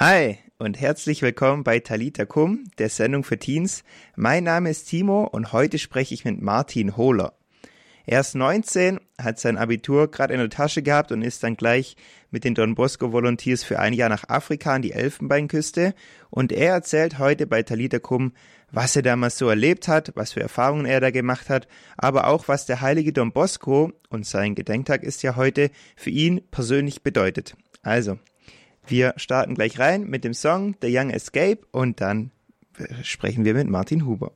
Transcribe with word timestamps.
Hi 0.00 0.38
und 0.58 0.80
herzlich 0.80 1.22
willkommen 1.22 1.62
bei 1.62 1.78
Talita 1.78 2.24
Kum, 2.24 2.64
der 2.78 2.88
Sendung 2.88 3.22
für 3.22 3.38
Teens. 3.38 3.84
Mein 4.16 4.42
Name 4.42 4.70
ist 4.70 4.86
Timo 4.86 5.22
und 5.22 5.52
heute 5.52 5.78
spreche 5.78 6.14
ich 6.14 6.24
mit 6.24 6.42
Martin 6.42 6.96
Hohler. 6.96 7.34
Er 8.04 8.18
ist 8.18 8.34
19, 8.34 8.98
hat 9.22 9.38
sein 9.38 9.56
Abitur 9.56 10.10
gerade 10.10 10.34
in 10.34 10.40
der 10.40 10.50
Tasche 10.50 10.82
gehabt 10.82 11.12
und 11.12 11.22
ist 11.22 11.44
dann 11.44 11.56
gleich 11.56 11.94
mit 12.32 12.42
den 12.42 12.56
Don 12.56 12.74
Bosco 12.74 13.12
Volunteers 13.12 13.62
für 13.62 13.78
ein 13.78 13.92
Jahr 13.92 14.08
nach 14.08 14.28
Afrika 14.28 14.74
an 14.74 14.82
die 14.82 14.90
Elfenbeinküste 14.90 15.94
und 16.28 16.50
er 16.50 16.72
erzählt 16.72 17.20
heute 17.20 17.46
bei 17.46 17.62
Talita 17.62 18.00
Kum, 18.00 18.32
was 18.72 18.96
er 18.96 19.02
damals 19.02 19.38
so 19.38 19.48
erlebt 19.48 19.86
hat, 19.86 20.10
was 20.16 20.32
für 20.32 20.40
Erfahrungen 20.40 20.86
er 20.86 21.00
da 21.00 21.12
gemacht 21.12 21.48
hat, 21.48 21.68
aber 21.96 22.26
auch 22.26 22.48
was 22.48 22.66
der 22.66 22.80
heilige 22.80 23.12
Don 23.12 23.30
Bosco 23.30 23.92
und 24.08 24.26
sein 24.26 24.56
Gedenktag 24.56 25.04
ist 25.04 25.22
ja 25.22 25.36
heute 25.36 25.70
für 25.94 26.10
ihn 26.10 26.40
persönlich 26.50 27.04
bedeutet. 27.04 27.54
Also, 27.82 28.18
wir 28.86 29.14
starten 29.16 29.54
gleich 29.54 29.78
rein 29.78 30.04
mit 30.04 30.24
dem 30.24 30.34
Song 30.34 30.76
The 30.80 30.88
Young 30.96 31.10
Escape 31.10 31.60
und 31.70 32.00
dann 32.00 32.30
sprechen 33.02 33.44
wir 33.44 33.54
mit 33.54 33.68
Martin 33.68 34.06
Huber. 34.06 34.32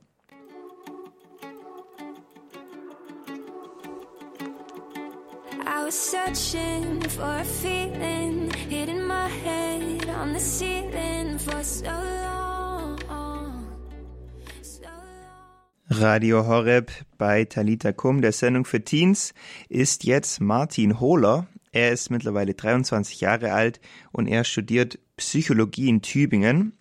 I 5.65 5.85
was 5.85 5.93
searching 5.93 7.01
for 7.09 7.23
a 7.23 7.43
feeling 7.43 8.51
hitting 8.69 9.05
my 9.05 9.27
head 9.27 10.09
on 10.09 10.33
the 10.33 10.39
ceiling 10.39 11.37
for 11.37 11.63
so 11.63 11.85
long. 11.85 12.97
So 14.61 14.81
long. 14.83 14.89
Radio 15.89 16.47
Horeb 16.47 16.91
bei 17.17 17.45
Talita 17.45 17.91
Kum, 17.91 18.21
der 18.21 18.31
Sendung 18.31 18.65
für 18.65 18.83
Teens, 18.83 19.33
ist 19.69 20.03
jetzt 20.03 20.41
Martin 20.41 20.99
Hohler. 20.99 21.47
Er 21.71 21.91
ist 21.91 22.09
mittlerweile 22.09 22.55
23 22.55 23.21
Jahre 23.21 23.53
alt 23.53 23.79
und 24.11 24.27
er 24.27 24.43
studiert 24.43 24.99
Psychologie 25.17 25.89
in 25.89 26.01
Tübingen. 26.01 26.77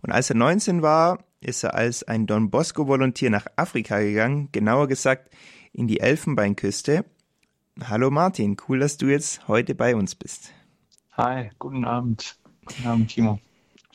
Und 0.00 0.12
als 0.12 0.30
er 0.30 0.36
19 0.36 0.80
war, 0.80 1.24
ist 1.40 1.62
er 1.62 1.74
als 1.74 2.02
ein 2.04 2.26
Don 2.26 2.50
Bosco-Volontier 2.50 3.30
nach 3.30 3.46
Afrika 3.56 4.00
gegangen, 4.00 4.48
genauer 4.52 4.88
gesagt 4.88 5.30
in 5.72 5.86
die 5.86 6.00
Elfenbeinküste. 6.00 7.04
Hallo 7.84 8.10
Martin, 8.10 8.56
cool, 8.68 8.78
dass 8.78 8.96
du 8.96 9.06
jetzt 9.06 9.46
heute 9.46 9.74
bei 9.74 9.94
uns 9.94 10.14
bist. 10.14 10.52
Hi, 11.12 11.50
guten 11.58 11.84
Abend. 11.84 12.36
Guten 12.64 12.86
Abend, 12.86 13.08
Timo. 13.10 13.38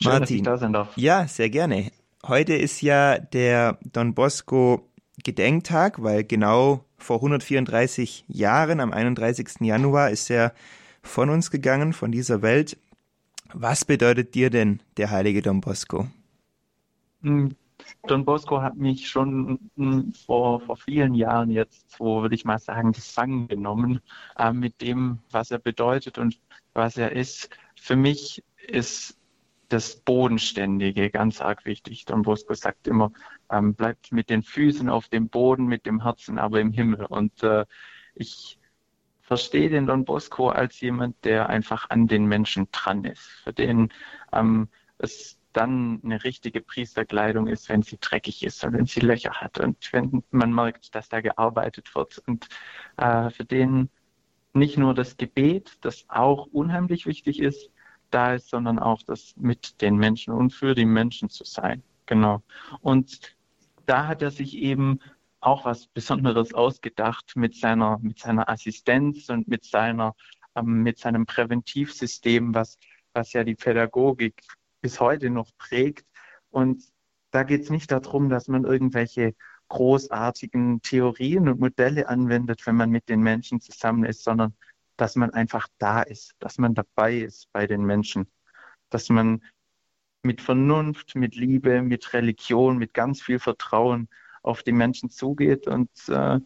Schön, 0.00 0.12
Martin, 0.12 0.20
dass 0.20 0.30
ich 0.30 0.42
da 0.42 0.58
sein 0.58 0.72
darf. 0.72 0.96
Ja, 0.96 1.26
sehr 1.26 1.50
gerne. 1.50 1.90
Heute 2.26 2.54
ist 2.54 2.82
ja 2.82 3.18
der 3.18 3.78
Don 3.92 4.14
Bosco 4.14 4.88
Gedenktag, 5.24 6.02
weil 6.02 6.24
genau 6.24 6.85
vor 6.98 7.16
134 7.16 8.24
Jahren, 8.28 8.80
am 8.80 8.92
31. 8.92 9.60
Januar, 9.60 10.10
ist 10.10 10.30
er 10.30 10.52
von 11.02 11.30
uns 11.30 11.50
gegangen, 11.50 11.92
von 11.92 12.12
dieser 12.12 12.42
Welt. 12.42 12.78
Was 13.52 13.84
bedeutet 13.84 14.34
dir 14.34 14.50
denn 14.50 14.82
der 14.96 15.10
heilige 15.10 15.42
Don 15.42 15.60
Bosco? 15.60 16.08
Hm, 17.22 17.54
Don 18.06 18.24
Bosco 18.24 18.60
hat 18.60 18.76
mich 18.76 19.08
schon 19.08 19.58
hm, 19.76 20.12
vor, 20.26 20.60
vor 20.60 20.76
vielen 20.76 21.14
Jahren 21.14 21.50
jetzt, 21.50 21.90
so 21.96 22.22
würde 22.22 22.34
ich 22.34 22.44
mal 22.44 22.58
sagen, 22.58 22.92
gefangen 22.92 23.48
genommen 23.48 24.00
äh, 24.38 24.52
mit 24.52 24.80
dem, 24.80 25.18
was 25.30 25.50
er 25.50 25.58
bedeutet 25.58 26.18
und 26.18 26.40
was 26.72 26.96
er 26.96 27.12
ist. 27.12 27.50
Für 27.76 27.96
mich 27.96 28.42
ist 28.68 29.15
das 29.68 29.96
Bodenständige 29.96 31.10
ganz 31.10 31.40
arg 31.40 31.64
wichtig. 31.64 32.04
Don 32.04 32.22
Bosco 32.22 32.54
sagt 32.54 32.86
immer, 32.86 33.12
ähm, 33.50 33.74
bleibt 33.74 34.12
mit 34.12 34.30
den 34.30 34.42
Füßen 34.42 34.88
auf 34.88 35.08
dem 35.08 35.28
Boden, 35.28 35.66
mit 35.66 35.86
dem 35.86 36.02
Herzen 36.02 36.38
aber 36.38 36.60
im 36.60 36.72
Himmel. 36.72 37.04
Und 37.06 37.42
äh, 37.42 37.64
ich 38.14 38.58
verstehe 39.20 39.68
den 39.68 39.86
Don 39.86 40.04
Bosco 40.04 40.48
als 40.48 40.80
jemand, 40.80 41.24
der 41.24 41.48
einfach 41.48 41.90
an 41.90 42.06
den 42.06 42.26
Menschen 42.26 42.68
dran 42.70 43.04
ist, 43.04 43.28
für 43.42 43.52
den 43.52 43.92
ähm, 44.32 44.68
es 44.98 45.38
dann 45.52 46.00
eine 46.04 46.22
richtige 46.22 46.60
Priesterkleidung 46.60 47.46
ist, 47.46 47.68
wenn 47.68 47.82
sie 47.82 47.98
dreckig 47.98 48.44
ist 48.44 48.62
und 48.64 48.74
wenn 48.74 48.86
sie 48.86 49.00
Löcher 49.00 49.32
hat 49.32 49.58
und 49.58 49.90
wenn 49.92 50.22
man 50.30 50.52
merkt, 50.52 50.94
dass 50.94 51.08
da 51.08 51.20
gearbeitet 51.22 51.94
wird. 51.94 52.22
Und 52.26 52.48
äh, 52.98 53.30
für 53.30 53.44
den 53.44 53.88
nicht 54.52 54.76
nur 54.76 54.94
das 54.94 55.16
Gebet, 55.16 55.78
das 55.80 56.04
auch 56.08 56.46
unheimlich 56.46 57.06
wichtig 57.06 57.40
ist, 57.40 57.70
da 58.10 58.34
ist, 58.34 58.48
sondern 58.50 58.78
auch 58.78 59.02
das 59.02 59.34
mit 59.36 59.80
den 59.80 59.96
Menschen 59.96 60.32
und 60.32 60.52
für 60.52 60.74
die 60.74 60.84
Menschen 60.84 61.28
zu 61.28 61.44
sein. 61.44 61.82
Genau. 62.06 62.42
Und 62.80 63.36
da 63.86 64.06
hat 64.06 64.22
er 64.22 64.30
sich 64.30 64.56
eben 64.56 65.00
auch 65.40 65.64
was 65.64 65.86
Besonderes 65.86 66.54
ausgedacht 66.54 67.32
mit 67.36 67.54
seiner, 67.54 67.98
mit 67.98 68.18
seiner 68.18 68.48
Assistenz 68.48 69.28
und 69.28 69.48
mit 69.48 69.64
seiner, 69.64 70.14
ähm, 70.54 70.82
mit 70.82 70.98
seinem 70.98 71.26
Präventivsystem, 71.26 72.54
was, 72.54 72.78
was 73.12 73.32
ja 73.32 73.44
die 73.44 73.54
Pädagogik 73.54 74.42
bis 74.80 75.00
heute 75.00 75.30
noch 75.30 75.50
prägt. 75.58 76.06
Und 76.50 76.82
da 77.30 77.42
geht 77.42 77.62
es 77.62 77.70
nicht 77.70 77.90
darum, 77.90 78.28
dass 78.28 78.48
man 78.48 78.64
irgendwelche 78.64 79.34
großartigen 79.68 80.80
Theorien 80.82 81.48
und 81.48 81.60
Modelle 81.60 82.08
anwendet, 82.08 82.66
wenn 82.66 82.76
man 82.76 82.90
mit 82.90 83.08
den 83.08 83.20
Menschen 83.20 83.60
zusammen 83.60 84.04
ist, 84.04 84.22
sondern 84.22 84.54
dass 84.96 85.16
man 85.16 85.30
einfach 85.30 85.68
da 85.78 86.02
ist, 86.02 86.34
dass 86.38 86.58
man 86.58 86.74
dabei 86.74 87.18
ist 87.18 87.52
bei 87.52 87.66
den 87.66 87.84
Menschen, 87.84 88.26
dass 88.90 89.08
man 89.08 89.42
mit 90.22 90.40
Vernunft, 90.40 91.14
mit 91.14 91.36
Liebe, 91.36 91.82
mit 91.82 92.12
Religion, 92.12 92.78
mit 92.78 92.94
ganz 92.94 93.22
viel 93.22 93.38
Vertrauen 93.38 94.08
auf 94.42 94.62
die 94.62 94.72
Menschen 94.72 95.10
zugeht 95.10 95.66
und 95.66 95.90
äh, 96.08 96.40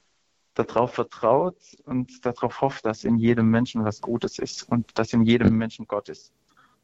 darauf 0.55 0.95
vertraut 0.95 1.59
und 1.85 2.25
darauf 2.25 2.61
hofft, 2.61 2.85
dass 2.85 3.05
in 3.05 3.19
jedem 3.19 3.51
Menschen 3.51 3.85
was 3.85 4.01
Gutes 4.01 4.39
ist 4.39 4.69
und 4.69 4.99
dass 4.99 5.13
in 5.13 5.23
jedem 5.23 5.57
Menschen 5.57 5.87
Gott 5.87 6.09
ist. 6.09 6.33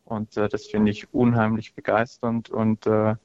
Und 0.05 0.37
äh, 0.37 0.49
das 0.49 0.67
finde 0.67 0.91
ich 0.91 1.13
unheimlich 1.13 1.75
begeisternd 1.75 2.49
und 2.49 2.87
äh, 2.87 3.17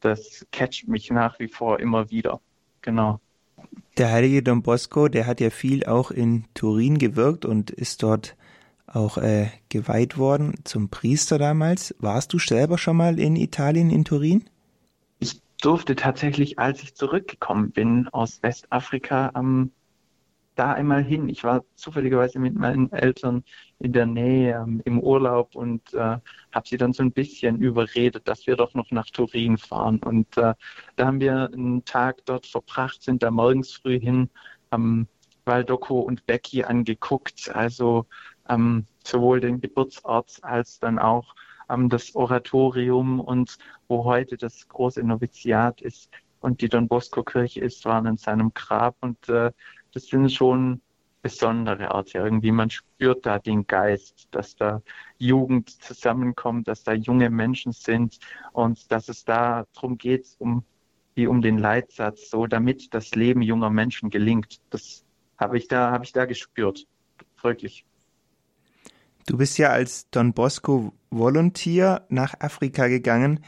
das 0.00 0.46
catcht 0.50 0.88
mich 0.88 1.10
nach 1.10 1.38
wie 1.38 1.48
vor 1.48 1.78
immer 1.78 2.10
wieder. 2.10 2.40
Genau. 2.80 3.20
Der 3.98 4.10
heilige 4.10 4.42
Don 4.42 4.62
Bosco, 4.62 5.08
der 5.08 5.26
hat 5.26 5.40
ja 5.40 5.50
viel 5.50 5.84
auch 5.84 6.10
in 6.10 6.44
Turin 6.54 6.98
gewirkt 6.98 7.44
und 7.44 7.70
ist 7.70 8.02
dort 8.02 8.36
auch 8.86 9.18
äh, 9.18 9.48
geweiht 9.68 10.18
worden 10.18 10.54
zum 10.64 10.88
Priester 10.88 11.38
damals. 11.38 11.94
Warst 11.98 12.32
du 12.32 12.38
selber 12.38 12.78
schon 12.78 12.96
mal 12.96 13.18
in 13.18 13.36
Italien, 13.36 13.90
in 13.90 14.04
Turin? 14.04 14.44
Ich 15.18 15.40
durfte 15.60 15.94
tatsächlich, 15.96 16.58
als 16.58 16.82
ich 16.82 16.94
zurückgekommen 16.94 17.70
bin 17.70 18.08
aus 18.08 18.42
Westafrika, 18.42 19.32
ähm, 19.36 19.70
da 20.60 20.74
einmal 20.74 21.02
hin. 21.02 21.30
Ich 21.30 21.42
war 21.42 21.64
zufälligerweise 21.74 22.38
mit 22.38 22.54
meinen 22.54 22.92
Eltern 22.92 23.44
in 23.78 23.94
der 23.94 24.04
Nähe 24.04 24.56
ähm, 24.56 24.82
im 24.84 25.00
Urlaub 25.00 25.54
und 25.54 25.94
äh, 25.94 26.18
habe 26.52 26.68
sie 26.68 26.76
dann 26.76 26.92
so 26.92 27.02
ein 27.02 27.12
bisschen 27.12 27.62
überredet, 27.62 28.28
dass 28.28 28.46
wir 28.46 28.56
doch 28.56 28.74
noch 28.74 28.90
nach 28.90 29.08
Turin 29.08 29.56
fahren. 29.56 30.00
Und 30.04 30.36
äh, 30.36 30.52
da 30.96 31.06
haben 31.06 31.18
wir 31.18 31.50
einen 31.50 31.86
Tag 31.86 32.26
dort 32.26 32.46
verbracht, 32.46 33.02
sind 33.02 33.22
da 33.22 33.30
morgens 33.30 33.72
früh 33.72 33.98
hin, 33.98 34.28
haben 34.70 35.08
Valdocco 35.46 36.00
und 36.00 36.26
Becky 36.26 36.62
angeguckt. 36.62 37.50
Also 37.54 38.04
ähm, 38.46 38.86
sowohl 39.02 39.40
den 39.40 39.62
Geburtsort 39.62 40.40
als 40.42 40.78
dann 40.78 40.98
auch 40.98 41.34
ähm, 41.70 41.88
das 41.88 42.14
Oratorium 42.14 43.18
und 43.20 43.56
wo 43.88 44.04
heute 44.04 44.36
das 44.36 44.68
große 44.68 45.02
Noviziat 45.02 45.80
ist 45.80 46.10
und 46.40 46.60
die 46.60 46.68
Don 46.68 46.86
Bosco 46.86 47.22
Kirche 47.22 47.60
ist, 47.60 47.86
waren 47.86 48.04
in 48.04 48.18
seinem 48.18 48.52
Grab 48.52 48.96
und 49.00 49.26
äh, 49.30 49.52
das 49.92 50.06
sind 50.06 50.30
schon 50.32 50.80
besondere 51.22 51.90
Orte 51.90 52.18
irgendwie. 52.18 52.52
Man 52.52 52.70
spürt 52.70 53.26
da 53.26 53.38
den 53.38 53.66
Geist, 53.66 54.28
dass 54.30 54.56
da 54.56 54.82
Jugend 55.18 55.70
zusammenkommt, 55.82 56.68
dass 56.68 56.82
da 56.82 56.92
junge 56.92 57.30
Menschen 57.30 57.72
sind 57.72 58.18
und 58.52 58.90
dass 58.90 59.08
es 59.08 59.24
da 59.24 59.66
darum 59.74 59.98
geht, 59.98 60.26
um 60.38 60.64
wie 61.14 61.26
um 61.26 61.42
den 61.42 61.58
Leitsatz, 61.58 62.30
so 62.30 62.46
damit 62.46 62.94
das 62.94 63.14
Leben 63.14 63.42
junger 63.42 63.70
Menschen 63.70 64.10
gelingt. 64.10 64.60
Das 64.70 65.04
habe 65.36 65.58
ich 65.58 65.68
da, 65.68 65.90
habe 65.90 66.04
ich 66.04 66.12
da 66.12 66.24
gespürt. 66.24 66.86
Wirklich. 67.42 67.84
Du 69.26 69.36
bist 69.36 69.58
ja 69.58 69.68
als 69.70 70.08
Don 70.10 70.32
Bosco 70.32 70.92
Volunteer 71.10 72.06
nach 72.08 72.34
Afrika 72.40 72.88
gegangen. 72.88 73.40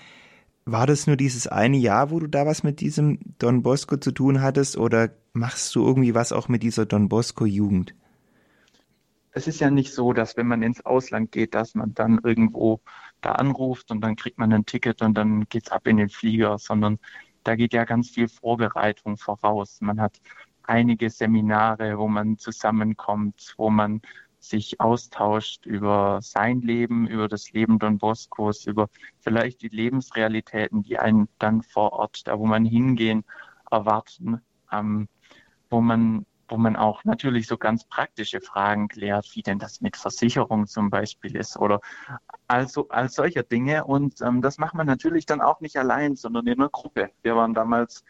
War 0.64 0.86
das 0.86 1.06
nur 1.06 1.16
dieses 1.16 1.46
eine 1.46 1.76
Jahr, 1.76 2.10
wo 2.10 2.20
du 2.20 2.26
da 2.26 2.46
was 2.46 2.62
mit 2.62 2.80
diesem 2.80 3.18
Don 3.38 3.62
Bosco 3.62 3.96
zu 3.96 4.12
tun 4.12 4.42
hattest 4.42 4.76
oder 4.76 5.10
machst 5.32 5.74
du 5.74 5.84
irgendwie 5.84 6.14
was 6.14 6.32
auch 6.32 6.48
mit 6.48 6.62
dieser 6.62 6.86
Don 6.86 7.08
Bosco 7.08 7.44
Jugend? 7.44 7.94
Es 9.32 9.46
ist 9.46 9.60
ja 9.60 9.70
nicht 9.70 9.94
so, 9.94 10.12
dass 10.12 10.36
wenn 10.36 10.46
man 10.46 10.62
ins 10.62 10.84
Ausland 10.84 11.32
geht, 11.32 11.54
dass 11.54 11.74
man 11.74 11.94
dann 11.94 12.20
irgendwo 12.22 12.80
da 13.22 13.32
anruft 13.32 13.90
und 13.90 14.02
dann 14.02 14.16
kriegt 14.16 14.38
man 14.38 14.52
ein 14.52 14.66
Ticket 14.66 15.00
und 15.00 15.14
dann 15.14 15.48
geht's 15.48 15.70
ab 15.70 15.86
in 15.86 15.96
den 15.96 16.10
Flieger, 16.10 16.58
sondern 16.58 16.98
da 17.44 17.56
geht 17.56 17.72
ja 17.72 17.84
ganz 17.84 18.10
viel 18.10 18.28
Vorbereitung 18.28 19.16
voraus. 19.16 19.80
Man 19.80 20.00
hat 20.00 20.20
einige 20.64 21.08
Seminare, 21.08 21.98
wo 21.98 22.08
man 22.08 22.36
zusammenkommt, 22.36 23.54
wo 23.56 23.70
man 23.70 24.02
sich 24.38 24.80
austauscht 24.80 25.66
über 25.66 26.18
sein 26.20 26.60
Leben, 26.60 27.06
über 27.06 27.28
das 27.28 27.52
Leben 27.52 27.78
Don 27.78 27.98
Boscos, 27.98 28.66
über 28.66 28.88
vielleicht 29.20 29.62
die 29.62 29.68
Lebensrealitäten, 29.68 30.82
die 30.82 30.98
einen 30.98 31.28
dann 31.38 31.62
vor 31.62 31.92
Ort, 31.92 32.26
da 32.26 32.38
wo 32.38 32.46
man 32.46 32.64
hingehen, 32.64 33.24
erwarten, 33.70 34.40
ähm, 34.72 35.08
wo 35.72 35.80
man 35.80 36.26
wo 36.48 36.58
man 36.58 36.76
auch 36.76 37.02
natürlich 37.04 37.46
so 37.46 37.56
ganz 37.56 37.84
praktische 37.84 38.42
Fragen 38.42 38.88
klärt, 38.88 39.26
wie 39.34 39.42
denn 39.42 39.58
das 39.58 39.80
mit 39.80 39.96
Versicherung 39.96 40.66
zum 40.66 40.90
Beispiel 40.90 41.34
ist 41.34 41.56
oder 41.56 41.80
also 42.46 42.90
all 42.90 43.08
solcher 43.08 43.42
Dinge. 43.42 43.84
Und 43.84 44.20
ähm, 44.20 44.42
das 44.42 44.58
macht 44.58 44.74
man 44.74 44.86
natürlich 44.86 45.24
dann 45.24 45.40
auch 45.40 45.60
nicht 45.60 45.78
allein, 45.78 46.14
sondern 46.14 46.46
in 46.46 46.60
einer 46.60 46.68
Gruppe. 46.68 47.10
Wir 47.22 47.36
waren 47.36 47.54
damals 47.54 48.04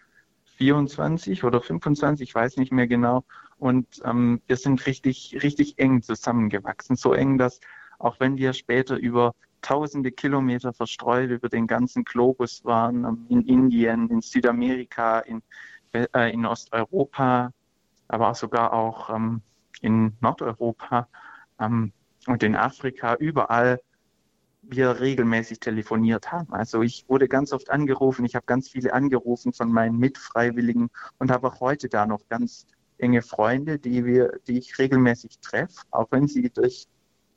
24 0.57 1.45
oder 1.45 1.61
25, 1.61 2.29
ich 2.29 2.35
weiß 2.35 2.57
nicht 2.57 2.73
mehr 2.73 2.89
genau. 2.89 3.25
Und 3.59 3.87
ähm, 4.05 4.43
wir 4.49 4.57
sind 4.57 4.85
richtig, 4.87 5.39
richtig 5.43 5.79
eng 5.79 6.03
zusammengewachsen. 6.03 6.97
So 6.97 7.13
eng, 7.13 7.39
dass 7.39 7.61
auch 8.01 8.19
wenn 8.19 8.37
wir 8.37 8.55
später 8.55 8.97
über 8.97 9.35
tausende 9.61 10.11
Kilometer 10.11 10.73
verstreut 10.73 11.31
über 11.31 11.49
den 11.49 11.69
ganzen 11.69 12.03
Globus 12.03 12.65
waren, 12.65 13.05
ähm, 13.05 13.27
in 13.29 13.43
Indien, 13.43 14.11
in 14.11 14.21
Südamerika, 14.21 15.21
in, 15.21 15.43
in 15.93 16.47
Osteuropa, 16.47 17.53
aber 18.09 18.35
sogar 18.35 18.73
auch 18.73 19.11
ähm, 19.11 19.43
in 19.81 20.17
Nordeuropa 20.21 21.09
ähm, 21.61 21.93
und 22.27 22.43
in 22.43 22.57
Afrika, 22.57 23.15
überall 23.15 23.81
wir 24.63 25.01
regelmäßig 25.01 25.59
telefoniert 25.59 26.31
haben. 26.31 26.53
Also 26.53 26.83
ich 26.83 27.09
wurde 27.09 27.29
ganz 27.29 27.53
oft 27.53 27.71
angerufen, 27.71 28.25
ich 28.25 28.37
habe 28.37 28.47
ganz 28.47 28.69
viele 28.69 28.93
angerufen 28.93 29.53
von 29.53 29.73
meinen 29.73 29.99
Mitfreiwilligen 29.99 30.89
und 31.19 31.31
habe 31.31 31.49
auch 31.49 31.61
heute 31.61 31.89
da 31.89 32.07
noch 32.07 32.29
ganz 32.29 32.67
enge 32.99 33.23
Freunde, 33.23 33.79
die 33.79 34.05
wir, 34.05 34.39
die 34.47 34.59
ich 34.59 34.79
regelmäßig 34.79 35.41
treffe, 35.41 35.83
auch 35.91 36.07
wenn 36.11 36.29
sie 36.29 36.49
durch, 36.51 36.87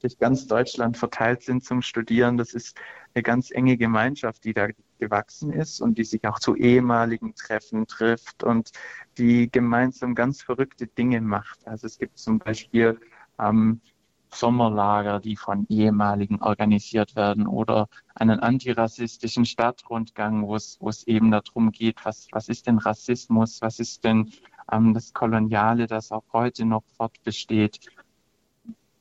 durch 0.01 0.17
ganz 0.17 0.47
Deutschland 0.47 0.97
verteilt 0.97 1.43
sind 1.43 1.63
zum 1.63 1.81
Studieren. 1.81 2.37
Das 2.37 2.53
ist 2.53 2.77
eine 3.13 3.23
ganz 3.23 3.51
enge 3.51 3.77
Gemeinschaft, 3.77 4.43
die 4.43 4.53
da 4.53 4.67
gewachsen 4.99 5.51
ist 5.51 5.81
und 5.81 5.97
die 5.97 6.03
sich 6.03 6.25
auch 6.25 6.39
zu 6.39 6.55
ehemaligen 6.55 7.35
Treffen 7.35 7.87
trifft 7.87 8.43
und 8.43 8.71
die 9.17 9.49
gemeinsam 9.51 10.15
ganz 10.15 10.41
verrückte 10.41 10.87
Dinge 10.87 11.21
macht. 11.21 11.65
Also 11.67 11.87
es 11.87 11.97
gibt 11.97 12.17
zum 12.17 12.39
Beispiel 12.39 12.99
ähm, 13.39 13.81
Sommerlager, 14.33 15.19
die 15.19 15.35
von 15.35 15.65
ehemaligen 15.69 16.41
organisiert 16.41 17.15
werden 17.15 17.47
oder 17.47 17.87
einen 18.15 18.39
antirassistischen 18.39 19.45
Stadtrundgang, 19.45 20.45
wo 20.47 20.55
es, 20.55 21.03
eben 21.07 21.31
darum 21.31 21.71
geht, 21.71 22.03
was, 22.03 22.27
was 22.31 22.49
ist 22.49 22.67
denn 22.67 22.77
Rassismus, 22.77 23.61
was 23.61 23.79
ist 23.79 24.03
denn 24.03 24.31
ähm, 24.71 24.93
das 24.93 25.13
Koloniale, 25.13 25.87
das 25.87 26.11
auch 26.11 26.25
heute 26.33 26.65
noch 26.65 26.83
fortbesteht. 26.97 27.79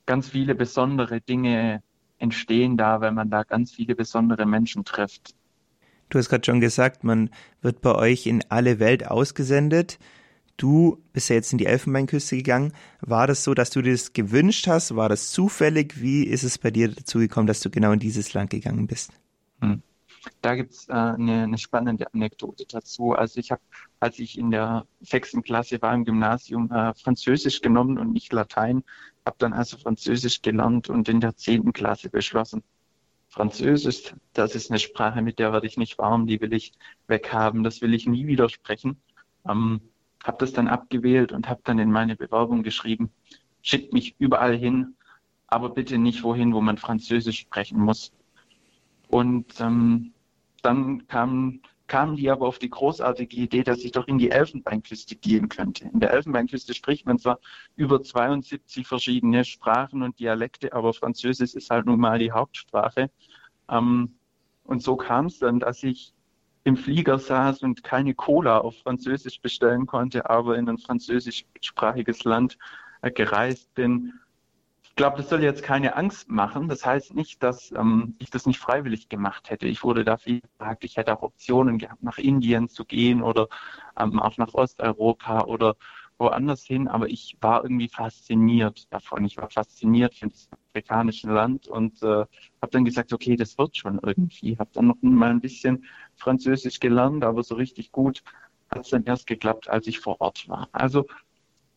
Ganz 0.06 0.29
viele 0.29 0.55
besondere 0.55 1.21
Dinge 1.21 1.83
entstehen 2.19 2.77
da, 2.77 3.01
wenn 3.01 3.15
man 3.15 3.31
da 3.31 3.43
ganz 3.43 3.73
viele 3.73 3.95
besondere 3.95 4.47
Menschen 4.47 4.85
trifft. 4.85 5.35
Du 6.09 6.19
hast 6.19 6.29
gerade 6.29 6.45
schon 6.45 6.61
gesagt, 6.61 7.05
man 7.05 7.31
wird 7.62 7.81
bei 7.81 7.95
euch 7.95 8.27
in 8.27 8.45
alle 8.49 8.79
Welt 8.79 9.06
ausgesendet. 9.06 9.99
Du 10.56 11.03
bist 11.12 11.31
ja 11.31 11.37
jetzt 11.37 11.53
in 11.53 11.59
die 11.59 11.67
Elfenbeinküste 11.67 12.37
gegangen. 12.37 12.73
War 13.01 13.27
das 13.27 13.43
so, 13.43 13.55
dass 13.55 13.71
du 13.71 13.83
dir 13.83 13.93
das 13.93 14.12
gewünscht 14.12 14.69
hast? 14.69 14.95
War 14.95 15.09
das 15.09 15.33
zufällig? 15.33 16.01
Wie 16.01 16.25
ist 16.25 16.45
es 16.45 16.59
bei 16.59 16.71
dir 16.71 16.89
dazu 16.89 17.19
gekommen, 17.19 17.47
dass 17.47 17.61
du 17.61 17.71
genau 17.71 17.93
in 17.93 17.99
dieses 17.99 18.33
Land 18.35 18.50
gegangen 18.50 18.87
bist? 18.87 19.12
Hm. 19.61 19.83
Da 20.41 20.55
gibt 20.55 20.73
es 20.73 20.89
äh, 20.89 20.93
eine, 20.93 21.43
eine, 21.43 21.59
spannende 21.59 22.07
Anekdote 22.15 22.65
dazu. 22.67 23.12
Also 23.12 23.41
ich 23.41 23.50
habe, 23.50 23.61
als 24.00 24.19
ich 24.19 24.39
in 24.39 24.50
der 24.50 24.87
sechsten 25.00 25.43
Klasse 25.43 25.83
war 25.83 25.95
im 25.95 26.05
Gymnasium, 26.05 26.71
äh, 26.71 26.95
Französisch 26.95 27.61
genommen 27.61 27.99
und 27.99 28.12
nicht 28.12 28.33
Latein, 28.33 28.85
habe 29.26 29.37
dann 29.38 29.53
also 29.53 29.76
Französisch 29.79 30.43
gelernt 30.43 30.91
und 30.91 31.09
in 31.09 31.21
der 31.21 31.37
zehnten 31.37 31.73
Klasse 31.73 32.11
beschlossen, 32.11 32.62
Französisch, 33.29 34.15
das 34.32 34.55
ist 34.55 34.71
eine 34.71 34.79
Sprache, 34.79 35.21
mit 35.21 35.41
der 35.41 35.53
werde 35.53 35.67
ich 35.67 35.76
nicht 35.76 35.99
warm, 35.99 36.26
die 36.26 36.41
will 36.41 36.53
ich 36.53 36.73
weghaben, 37.09 37.65
das 37.65 37.81
will 37.81 37.93
ich 37.93 38.06
nie 38.06 38.29
wieder 38.29 38.49
sprechen. 38.49 38.97
Ähm, 39.49 39.81
habe 40.23 40.38
das 40.38 40.53
dann 40.53 40.69
abgewählt 40.69 41.32
und 41.32 41.49
habe 41.49 41.61
dann 41.65 41.81
in 41.81 41.91
meine 41.91 42.15
Bewerbung 42.15 42.62
geschrieben, 42.62 43.11
schickt 43.61 43.93
mich 43.93 44.15
überall 44.19 44.56
hin, 44.56 44.94
aber 45.49 45.71
bitte 45.71 45.99
nicht 45.99 46.23
wohin, 46.23 46.55
wo 46.55 46.61
man 46.61 46.79
Französisch 46.79 47.41
sprechen 47.41 47.81
muss. 47.81 48.12
Und 49.09 49.61
ähm, 49.61 50.12
dann 50.62 51.06
kam, 51.09 51.61
kamen 51.87 52.17
die 52.17 52.31
aber 52.31 52.47
auf 52.47 52.59
die 52.59 52.71
großartige 52.71 53.37
Idee, 53.37 53.63
dass 53.63 53.85
ich 53.85 53.93
doch 53.93 54.09
in 54.09 54.19
die 54.19 54.31
Elfenbeinküste 54.31 55.17
gehen 55.17 55.49
könnte. 55.49 55.85
In 55.93 56.01
der 56.01 56.13
Elfenbeinküste 56.13 56.75
spricht 56.75 57.07
man 57.07 57.19
zwar 57.19 57.39
über 57.77 58.03
72 58.03 58.87
verschiedene 58.87 59.45
Sprachen 59.45 60.03
und 60.03 60.19
Dialekte, 60.19 60.73
aber 60.73 60.95
Französisch 60.95 61.55
ist 61.55 61.71
halt 61.71 61.87
nun 61.87 62.01
mal 62.01 62.19
die 62.19 62.33
Hauptsprache. 62.33 63.11
Ähm, 63.69 64.15
und 64.65 64.83
so 64.83 64.97
kam 64.97 65.27
es 65.27 65.39
dann, 65.39 65.61
dass 65.61 65.83
ich 65.83 66.15
im 66.65 66.77
Flieger 66.79 67.19
saß 67.19 67.63
und 67.63 67.85
keine 67.85 68.15
Cola 68.15 68.59
auf 68.59 68.79
Französisch 68.79 69.41
bestellen 69.41 69.85
konnte, 69.85 70.29
aber 70.29 70.57
in 70.57 70.69
ein 70.69 70.79
französischsprachiges 70.79 72.25
Land 72.25 72.57
äh, 73.03 73.11
gereist 73.11 73.75
bin. 73.75 74.15
Ich 74.94 74.96
glaube, 74.96 75.17
das 75.17 75.29
soll 75.29 75.43
jetzt 75.43 75.64
keine 75.64 75.96
Angst 75.96 76.31
machen. 76.31 76.69
Das 76.69 76.87
heißt 76.87 77.14
nicht, 77.17 77.43
dass 77.43 77.73
ähm, 77.73 78.14
ich 78.20 78.31
das 78.31 78.46
nicht 78.46 78.61
freiwillig 78.61 79.08
gemacht 79.08 79.50
hätte. 79.50 79.67
Ich 79.67 79.82
wurde 79.82 80.05
dafür 80.05 80.38
gefragt, 80.41 80.85
ich 80.85 80.96
hätte 80.96 81.19
auch 81.19 81.23
Optionen 81.23 81.79
gehabt, 81.79 82.05
nach 82.05 82.19
Indien 82.19 82.69
zu 82.69 82.85
gehen 82.85 83.20
oder 83.20 83.49
ähm, 83.99 84.20
auch 84.20 84.37
nach 84.37 84.55
Osteuropa 84.55 85.46
oder 85.46 85.75
woanders 86.17 86.62
hin, 86.64 86.87
aber 86.87 87.08
ich 87.08 87.37
war 87.41 87.64
irgendwie 87.64 87.88
fasziniert 87.88 88.87
davon. 88.93 89.25
Ich 89.25 89.37
war 89.37 89.50
fasziniert 89.50 90.14
von 90.14 90.29
diesem 90.29 90.52
afrikanischen 90.70 91.31
Land 91.32 91.67
und 91.67 92.00
äh, 92.05 92.06
habe 92.06 92.70
dann 92.70 92.85
gesagt, 92.85 93.12
okay, 93.12 93.35
das 93.35 93.58
wird 93.58 93.76
schon 93.76 93.99
irgendwie. 94.00 94.56
Habe 94.58 94.70
dann 94.75 94.87
noch 94.87 95.02
mal 95.02 95.31
ein 95.31 95.40
bisschen 95.40 95.87
Französisch 96.14 96.79
gelernt, 96.79 97.25
aber 97.25 97.43
so 97.43 97.56
richtig 97.56 97.90
gut 97.90 98.23
hat 98.70 98.85
es 98.85 98.90
dann 98.90 99.05
erst 99.05 99.26
geklappt, 99.26 99.69
als 99.69 99.88
ich 99.88 99.99
vor 99.99 100.20
Ort 100.20 100.49
war. 100.49 100.69
Also 100.70 101.06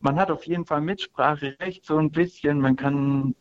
man 0.00 0.16
hat 0.16 0.30
auf 0.30 0.46
jeden 0.46 0.64
Fall 0.64 0.80
Mitspracherecht, 0.80 1.84
so 1.84 1.98
ein 1.98 2.10
bisschen. 2.10 2.60
Man 2.60 2.76
kann, 2.76 3.34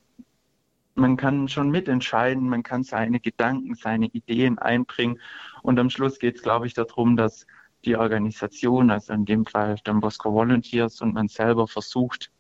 man 0.96 1.18
kann 1.18 1.48
schon 1.48 1.70
mitentscheiden, 1.70 2.48
man 2.50 2.64
kann 2.64 2.84
seine 2.84 3.20
Gedanken, 3.20 3.76
seine 3.76 4.08
Ideen 4.08 4.58
einbringen. 4.58 5.20
Und 5.62 5.80
am 5.80 5.90
Schluss 5.90 6.20
geht 6.20 6.38
es, 6.38 6.42
glaube 6.42 6.68
ich, 6.68 6.74
darum, 6.74 7.16
dass 7.16 7.46
die 7.86 7.96
Organisation, 7.96 8.90
also 8.90 9.14
in 9.14 9.26
dem 9.26 9.46
Fall 9.46 9.78
Don 9.84 10.00
Bosco 10.00 10.34
Volunteers 10.34 11.02
und 11.02 11.14
man 11.14 11.28
selber 11.28 11.68
versucht, 11.68 12.32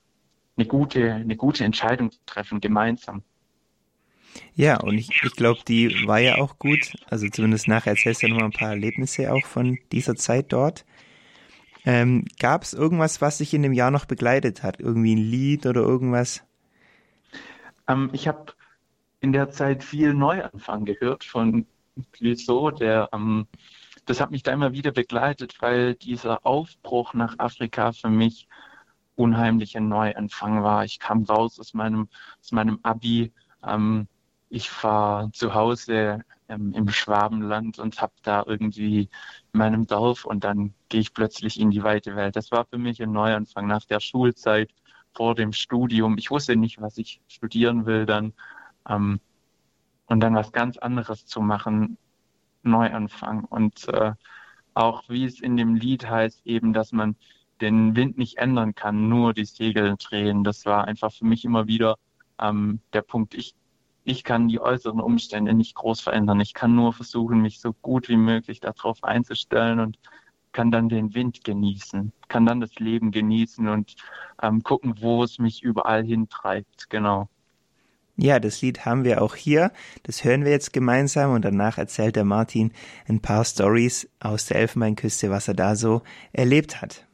eine 0.57 0.65
gute, 0.65 1.13
eine 1.13 1.35
gute 1.35 1.63
Entscheidung 1.63 2.11
zu 2.11 2.19
treffen, 2.25 2.59
gemeinsam. 2.59 3.23
Ja, 4.55 4.79
und 4.81 4.97
ich, 4.97 5.09
ich 5.23 5.35
glaube, 5.35 5.61
die 5.67 6.07
war 6.07 6.19
ja 6.19 6.37
auch 6.37 6.57
gut. 6.57 6.93
Also 7.09 7.27
zumindest 7.29 7.67
nachher 7.67 7.91
erzählst 7.91 8.21
du 8.21 8.27
ja 8.27 8.33
noch 8.33 8.39
mal 8.39 8.45
ein 8.45 8.51
paar 8.51 8.71
Erlebnisse 8.71 9.31
auch 9.31 9.45
von 9.45 9.77
dieser 9.91 10.15
Zeit 10.15 10.51
dort. 10.51 10.85
Ähm, 11.87 12.25
Gab 12.37 12.63
es 12.63 12.73
irgendwas, 12.73 13.21
was 13.21 13.37
dich 13.37 13.53
in 13.53 13.63
dem 13.63 13.71
Jahr 13.71 13.91
noch 13.91 14.03
begleitet 14.03 14.61
hat? 14.61 14.81
Irgendwie 14.81 15.15
ein 15.15 15.19
Lied 15.19 15.65
oder 15.65 15.79
irgendwas? 15.79 16.43
Ähm, 17.87 18.09
ich 18.11 18.27
habe 18.27 18.51
in 19.21 19.31
der 19.31 19.51
Zeit 19.51 19.85
viel 19.85 20.13
Neuanfang 20.13 20.83
gehört 20.83 21.23
von 21.23 21.65
Clouseau, 22.11 22.71
der 22.71 23.07
ähm, 23.13 23.47
das 24.05 24.19
hat 24.19 24.31
mich 24.31 24.43
da 24.43 24.51
immer 24.51 24.73
wieder 24.73 24.91
begleitet, 24.91 25.61
weil 25.61 25.95
dieser 25.95 26.45
Aufbruch 26.45 27.13
nach 27.13 27.35
Afrika 27.39 27.93
für 27.93 28.09
mich 28.09 28.49
unheimlich 29.15 29.77
ein 29.77 29.87
Neuanfang 29.87 30.63
war. 30.63 30.83
Ich 30.83 30.99
kam 30.99 31.23
raus 31.23 31.57
aus 31.57 31.73
meinem, 31.73 32.09
aus 32.41 32.51
meinem 32.51 32.79
Abi. 32.83 33.31
Ähm, 33.65 34.09
ich 34.49 34.69
war 34.83 35.31
zu 35.31 35.53
Hause 35.53 36.25
ähm, 36.49 36.73
im 36.73 36.89
Schwabenland 36.89 37.79
und 37.79 38.01
habe 38.01 38.13
da 38.23 38.43
irgendwie 38.45 39.09
in 39.53 39.57
meinem 39.59 39.87
Dorf 39.87 40.25
und 40.25 40.43
dann 40.43 40.73
gehe 40.89 41.01
ich 41.01 41.13
plötzlich 41.13 41.59
in 41.59 41.71
die 41.71 41.83
weite 41.83 42.15
Welt. 42.15 42.35
Das 42.35 42.51
war 42.51 42.65
für 42.65 42.77
mich 42.77 43.01
ein 43.01 43.11
Neuanfang 43.11 43.67
nach 43.67 43.85
der 43.85 43.99
Schulzeit, 43.99 44.71
vor 45.17 45.33
dem 45.33 45.51
Studium. 45.51 46.17
Ich 46.17 46.29
wusste 46.29 46.55
nicht, 46.55 46.79
was 46.79 46.97
ich 46.99 47.21
studieren 47.27 47.87
will 47.87 48.05
dann. 48.05 48.33
Ähm, 48.87 49.19
und 50.05 50.19
dann 50.21 50.35
was 50.35 50.51
ganz 50.51 50.77
anderes 50.77 51.25
zu 51.25 51.41
machen, 51.41 51.97
Neuanfang. 52.63 53.43
Und 53.45 53.87
äh, 53.89 54.13
auch 54.75 55.03
wie 55.09 55.25
es 55.25 55.41
in 55.41 55.57
dem 55.57 55.75
Lied 55.75 56.07
heißt, 56.07 56.45
eben, 56.45 56.71
dass 56.71 56.91
man 56.91 57.15
den 57.61 57.95
Wind 57.95 58.17
nicht 58.19 58.37
ändern 58.37 58.75
kann, 58.75 59.09
nur 59.09 59.33
die 59.33 59.45
Segel 59.45 59.95
drehen. 59.97 60.43
Das 60.43 60.65
war 60.65 60.85
einfach 60.85 61.11
für 61.11 61.25
mich 61.25 61.43
immer 61.43 61.65
wieder 61.67 61.97
ähm, 62.39 62.79
der 62.93 63.01
Punkt. 63.01 63.33
Ich, 63.33 63.55
ich 64.07 64.23
kann 64.23 64.47
die 64.47 64.61
äußeren 64.61 65.01
Umstände 65.01 65.53
nicht 65.53 65.75
groß 65.75 65.99
verändern. 65.99 66.39
Ich 66.39 66.53
kann 66.53 66.73
nur 66.73 66.93
versuchen, 66.93 67.41
mich 67.41 67.59
so 67.59 67.73
gut 67.73 68.07
wie 68.07 68.15
möglich 68.15 68.61
darauf 68.61 69.03
einzustellen 69.03 69.81
und 69.81 69.99
kann 70.53 70.71
dann 70.71 70.87
den 70.87 71.13
Wind 71.13 71.43
genießen, 71.43 72.13
kann 72.29 72.45
dann 72.45 72.61
das 72.61 72.73
Leben 72.75 73.11
genießen 73.11 73.67
und 73.67 73.95
ähm, 74.41 74.63
gucken, 74.63 74.95
wo 75.01 75.23
es 75.23 75.39
mich 75.39 75.61
überall 75.61 76.05
hintreibt. 76.05 76.89
Genau. 76.89 77.27
Ja, 78.15 78.39
das 78.39 78.61
Lied 78.61 78.85
haben 78.85 79.03
wir 79.03 79.21
auch 79.21 79.35
hier. 79.35 79.71
Das 80.03 80.23
hören 80.23 80.45
wir 80.45 80.51
jetzt 80.51 80.71
gemeinsam 80.71 81.33
und 81.33 81.43
danach 81.43 81.77
erzählt 81.77 82.15
der 82.15 82.23
Martin 82.23 82.71
ein 83.09 83.21
paar 83.21 83.43
Stories 83.43 84.09
aus 84.21 84.45
der 84.45 84.57
Elfenbeinküste, 84.57 85.29
was 85.29 85.49
er 85.49 85.53
da 85.53 85.75
so 85.75 86.01
erlebt 86.31 86.81
hat. 86.81 87.05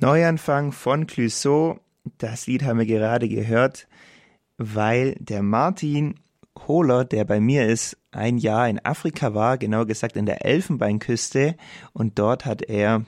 Neuanfang 0.00 0.70
von 0.70 1.08
Clouseau. 1.08 1.80
Das 2.18 2.46
Lied 2.46 2.62
haben 2.62 2.78
wir 2.78 2.86
gerade 2.86 3.28
gehört, 3.28 3.88
weil 4.56 5.16
der 5.18 5.42
Martin 5.42 6.20
Hohler, 6.68 7.04
der 7.04 7.24
bei 7.24 7.40
mir 7.40 7.66
ist, 7.66 7.96
ein 8.12 8.38
Jahr 8.38 8.68
in 8.68 8.84
Afrika 8.84 9.34
war, 9.34 9.58
genau 9.58 9.86
gesagt 9.86 10.16
in 10.16 10.24
der 10.24 10.44
Elfenbeinküste 10.44 11.56
und 11.92 12.18
dort 12.18 12.46
hat 12.46 12.62
er 12.62 13.06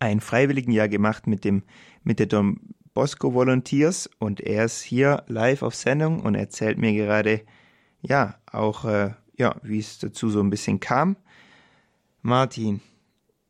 ein 0.00 0.20
Freiwilligenjahr 0.20 0.88
gemacht 0.88 1.28
mit 1.28 1.44
dem 1.44 1.62
mit 2.02 2.18
der 2.18 2.26
Don 2.26 2.58
Bosco 2.94 3.32
Volunteers 3.32 4.10
und 4.18 4.40
er 4.40 4.64
ist 4.64 4.82
hier 4.82 5.22
live 5.28 5.62
auf 5.62 5.76
Sendung 5.76 6.20
und 6.20 6.34
erzählt 6.34 6.78
mir 6.78 6.92
gerade 6.92 7.42
ja 8.00 8.34
auch 8.50 8.84
äh, 8.84 9.10
ja 9.36 9.54
wie 9.62 9.78
es 9.78 10.00
dazu 10.00 10.30
so 10.30 10.40
ein 10.40 10.50
bisschen 10.50 10.80
kam. 10.80 11.16
Martin, 12.22 12.80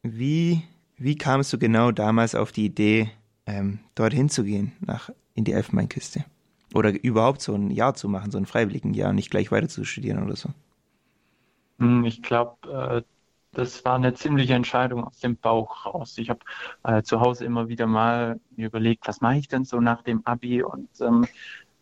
wie 0.03 0.63
wie 0.97 1.17
kamst 1.17 1.53
du 1.53 1.59
genau 1.59 1.91
damals 1.91 2.35
auf 2.35 2.53
die 2.53 2.67
Idee, 2.67 3.11
ähm, 3.47 3.81
dorthin 3.95 4.29
zu 4.29 4.45
gehen 4.45 4.73
nach 4.81 5.11
in 5.35 5.45
die 5.45 5.53
Elfenbeinküste? 5.53 6.25
Oder 6.75 6.93
überhaupt 7.03 7.43
so 7.43 7.55
ein 7.55 7.71
Jahr 7.71 7.95
zu 7.95 8.09
machen, 8.09 8.31
so 8.31 8.39
ein 8.39 8.47
Freiwilligenjahr 8.47 9.11
und 9.11 9.17
nicht 9.17 9.31
gleich 9.31 9.51
weiter 9.51 9.69
zu 9.69 9.85
studieren 9.85 10.23
oder 10.23 10.37
so? 10.37 10.51
Hm, 11.79 12.05
ich 12.05 12.23
glaube, 12.23 12.57
äh, 12.71 13.03
das 13.53 13.85
war 13.85 13.97
eine 13.97 14.15
ziemliche 14.15 14.55
Entscheidung 14.55 15.05
aus 15.05 15.19
dem 15.21 15.37
Bauch 15.37 15.85
raus. 15.87 16.17
Ich 16.19 16.31
habe 16.31 16.41
äh, 16.85 17.03
zu 17.03 17.21
Hause 17.21 17.45
immer 17.45 17.69
wieder 17.69 17.87
mal 17.87 18.41
überlegt, 18.57 19.07
was 19.07 19.21
mache 19.21 19.39
ich 19.39 19.49
denn 19.49 19.65
so 19.65 19.81
nach 19.81 20.03
dem 20.03 20.25
Abi? 20.27 20.63
Und 20.63 20.89
ähm, 21.01 21.27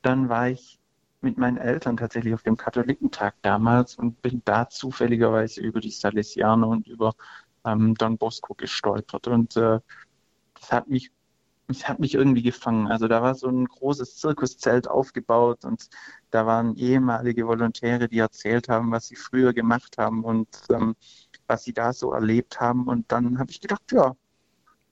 dann 0.03 0.29
war 0.29 0.49
ich 0.49 0.79
mit 1.21 1.39
meinen 1.39 1.59
Eltern 1.59 1.97
tatsächlich 1.97 2.35
auf 2.35 2.43
dem 2.43 2.57
Katholikentag 2.57 3.35
damals 3.43 3.97
und 3.97 4.21
bin 4.23 4.43
da 4.45 4.69
zufälligerweise 4.69 5.61
über 5.61 5.81
die 5.81 5.91
Salesianer 5.91 6.67
und 6.69 6.87
über 6.89 7.15
ähm, 7.65 7.95
Don 7.95 8.19
Bosco 8.19 8.55
gestolpert. 8.55 9.27
Und 9.29 9.57
äh, 9.57 9.81
das 10.55 10.73
hat 10.73 10.89
mich 10.89 11.11
es 11.71 11.89
hat 11.89 12.01
mich 12.01 12.15
irgendwie 12.15 12.43
gefangen. 12.43 12.89
Also 12.89 13.09
da 13.09 13.23
war 13.23 13.35
so 13.35 13.49
ein 13.49 13.65
großes 13.67 14.17
Zirkuszelt 14.17 14.89
aufgebaut 14.89 15.65
und 15.65 15.89
da 16.31 16.47
waren 16.47 16.77
ehemalige 16.77 17.47
Volontäre, 17.47 18.09
die 18.09 18.19
erzählt 18.19 18.69
haben, 18.69 18.91
was 18.91 19.07
sie 19.07 19.17
früher 19.17 19.53
gemacht 19.53 19.97
haben 19.99 20.25
und 20.25 20.49
ähm, 20.71 20.97
was 21.47 21.65
sie 21.65 21.73
da 21.73 21.93
so 21.93 22.13
erlebt 22.13 22.61
haben. 22.61 22.89
Und 22.89 23.11
dann 23.13 23.39
habe 23.39 23.51
ich 23.51 23.61
gedacht, 23.61 23.93
ja, 23.93 24.15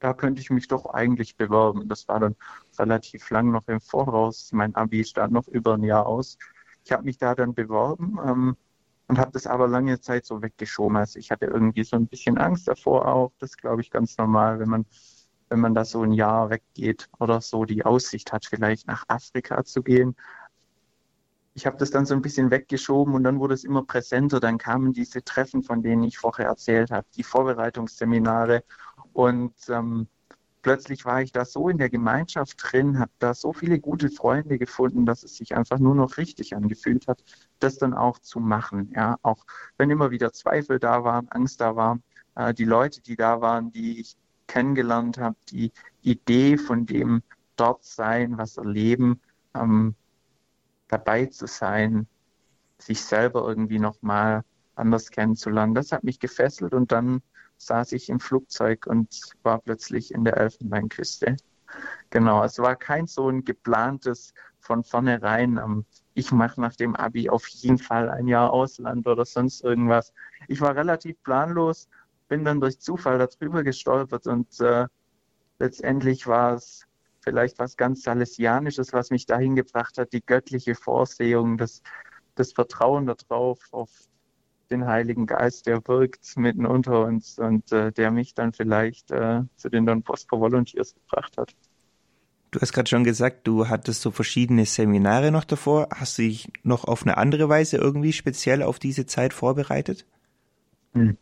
da 0.00 0.14
könnte 0.14 0.40
ich 0.40 0.50
mich 0.50 0.68
doch 0.68 0.86
eigentlich 0.86 1.36
bewerben. 1.36 1.88
Das 1.88 2.06
war 2.08 2.20
dann 2.20 2.36
relativ 2.78 3.28
lang 3.30 3.50
noch 3.50 3.66
im 3.68 3.80
Voraus. 3.80 4.50
Mein 4.52 4.74
Abi 4.74 5.04
stand 5.04 5.32
noch 5.32 5.48
über 5.48 5.74
ein 5.74 5.82
Jahr 5.82 6.06
aus. 6.06 6.38
Ich 6.84 6.92
habe 6.92 7.04
mich 7.04 7.18
da 7.18 7.34
dann 7.34 7.54
beworben 7.54 8.18
ähm, 8.24 8.56
und 9.08 9.18
habe 9.18 9.32
das 9.32 9.46
aber 9.46 9.68
lange 9.68 10.00
Zeit 10.00 10.26
so 10.26 10.42
weggeschoben. 10.42 10.96
Also 10.96 11.18
ich 11.18 11.30
hatte 11.30 11.46
irgendwie 11.46 11.84
so 11.84 11.96
ein 11.96 12.06
bisschen 12.06 12.38
Angst 12.38 12.68
davor 12.68 13.08
auch. 13.08 13.32
Das 13.38 13.56
glaube 13.56 13.80
ich 13.82 13.90
ganz 13.90 14.16
normal, 14.18 14.60
wenn 14.60 14.68
man 14.68 14.86
wenn 15.48 15.60
man 15.60 15.74
da 15.74 15.84
so 15.84 16.02
ein 16.02 16.12
Jahr 16.12 16.50
weggeht 16.50 17.08
oder 17.18 17.40
so 17.40 17.64
die 17.64 17.84
Aussicht 17.84 18.32
hat, 18.32 18.44
vielleicht 18.44 18.86
nach 18.86 19.04
Afrika 19.08 19.64
zu 19.64 19.82
gehen. 19.82 20.14
Ich 21.54 21.66
habe 21.66 21.76
das 21.76 21.90
dann 21.90 22.06
so 22.06 22.14
ein 22.14 22.22
bisschen 22.22 22.50
weggeschoben 22.50 23.14
und 23.14 23.24
dann 23.24 23.40
wurde 23.40 23.54
es 23.54 23.64
immer 23.64 23.82
präsenter. 23.82 24.40
Dann 24.40 24.58
kamen 24.58 24.92
diese 24.92 25.24
Treffen, 25.24 25.62
von 25.62 25.82
denen 25.82 26.04
ich 26.04 26.18
vorher 26.18 26.46
erzählt 26.46 26.90
habe, 26.90 27.06
die 27.16 27.24
Vorbereitungsseminare. 27.24 28.62
Und 29.12 29.54
ähm, 29.68 30.06
plötzlich 30.68 31.06
war 31.06 31.22
ich 31.22 31.32
da 31.32 31.46
so 31.46 31.70
in 31.70 31.78
der 31.78 31.88
Gemeinschaft 31.88 32.58
drin, 32.60 32.98
habe 32.98 33.10
da 33.20 33.32
so 33.32 33.54
viele 33.54 33.80
gute 33.80 34.10
Freunde 34.10 34.58
gefunden, 34.58 35.06
dass 35.06 35.22
es 35.22 35.34
sich 35.34 35.56
einfach 35.56 35.78
nur 35.78 35.94
noch 35.94 36.18
richtig 36.18 36.54
angefühlt 36.54 37.08
hat, 37.08 37.24
das 37.58 37.78
dann 37.78 37.94
auch 37.94 38.18
zu 38.18 38.38
machen. 38.38 38.92
Ja, 38.94 39.16
auch 39.22 39.46
wenn 39.78 39.88
immer 39.88 40.10
wieder 40.10 40.30
Zweifel 40.34 40.78
da 40.78 41.04
waren, 41.04 41.26
Angst 41.30 41.62
da 41.62 41.74
war, 41.74 42.00
äh, 42.34 42.52
die 42.52 42.66
Leute, 42.66 43.00
die 43.00 43.16
da 43.16 43.40
waren, 43.40 43.72
die 43.72 43.98
ich 43.98 44.18
kennengelernt 44.46 45.16
habe, 45.16 45.36
die 45.48 45.72
Idee 46.02 46.58
von 46.58 46.84
dem 46.84 47.22
dort 47.56 47.82
sein, 47.82 48.36
was 48.36 48.58
erleben, 48.58 49.22
ähm, 49.54 49.94
dabei 50.88 51.24
zu 51.24 51.46
sein, 51.46 52.06
sich 52.76 53.00
selber 53.00 53.48
irgendwie 53.48 53.78
nochmal 53.78 54.42
anders 54.74 55.10
kennenzulernen. 55.10 55.74
Das 55.74 55.92
hat 55.92 56.04
mich 56.04 56.20
gefesselt 56.20 56.74
und 56.74 56.92
dann 56.92 57.22
saß 57.58 57.92
ich 57.92 58.08
im 58.08 58.20
Flugzeug 58.20 58.86
und 58.86 59.08
war 59.42 59.60
plötzlich 59.60 60.12
in 60.12 60.24
der 60.24 60.36
Elfenbeinküste. 60.36 61.36
Genau, 62.10 62.42
es 62.42 62.58
war 62.58 62.76
kein 62.76 63.06
so 63.06 63.28
ein 63.28 63.44
geplantes 63.44 64.32
von 64.60 64.82
vornherein, 64.84 65.58
ähm, 65.58 65.84
ich 66.14 66.32
mache 66.32 66.60
nach 66.60 66.74
dem 66.74 66.96
Abi 66.96 67.28
auf 67.30 67.46
jeden 67.46 67.78
Fall 67.78 68.08
ein 68.10 68.26
Jahr 68.26 68.52
Ausland 68.52 69.06
oder 69.06 69.24
sonst 69.24 69.62
irgendwas. 69.62 70.12
Ich 70.48 70.60
war 70.60 70.74
relativ 70.74 71.22
planlos 71.22 71.88
bin 72.28 72.44
dann 72.44 72.60
durch 72.60 72.78
Zufall 72.78 73.18
darüber 73.18 73.64
gestolpert 73.64 74.26
und 74.26 74.60
äh, 74.60 74.86
letztendlich 75.58 76.26
war 76.26 76.54
es 76.54 76.86
vielleicht 77.20 77.58
was 77.58 77.76
ganz 77.76 78.02
Salesianisches, 78.02 78.92
was 78.92 79.10
mich 79.10 79.26
dahin 79.26 79.56
gebracht 79.56 79.98
hat, 79.98 80.12
die 80.12 80.24
göttliche 80.24 80.74
Vorsehung, 80.74 81.58
das, 81.58 81.82
das 82.34 82.52
Vertrauen 82.52 83.06
darauf, 83.06 83.58
auf 83.72 83.90
den 84.70 84.86
Heiligen 84.86 85.26
Geist, 85.26 85.66
der 85.66 85.86
wirkt 85.86 86.36
mitten 86.36 86.66
unter 86.66 87.04
uns 87.04 87.38
und 87.38 87.72
äh, 87.72 87.92
der 87.92 88.10
mich 88.10 88.34
dann 88.34 88.52
vielleicht 88.52 89.10
äh, 89.10 89.42
zu 89.56 89.68
den 89.68 89.86
Don 89.86 90.02
Bosco 90.02 90.40
Volunteers 90.40 90.94
gebracht 90.94 91.36
hat. 91.36 91.54
Du 92.50 92.60
hast 92.60 92.72
gerade 92.72 92.88
schon 92.88 93.04
gesagt, 93.04 93.46
du 93.46 93.68
hattest 93.68 94.00
so 94.00 94.10
verschiedene 94.10 94.64
Seminare 94.64 95.30
noch 95.30 95.44
davor. 95.44 95.88
Hast 95.94 96.16
du 96.16 96.22
dich 96.22 96.50
noch 96.62 96.84
auf 96.84 97.02
eine 97.02 97.18
andere 97.18 97.48
Weise 97.48 97.76
irgendwie 97.76 98.12
speziell 98.12 98.62
auf 98.62 98.78
diese 98.78 99.04
Zeit 99.04 99.34
vorbereitet? 99.34 100.06
Hm. 100.94 101.18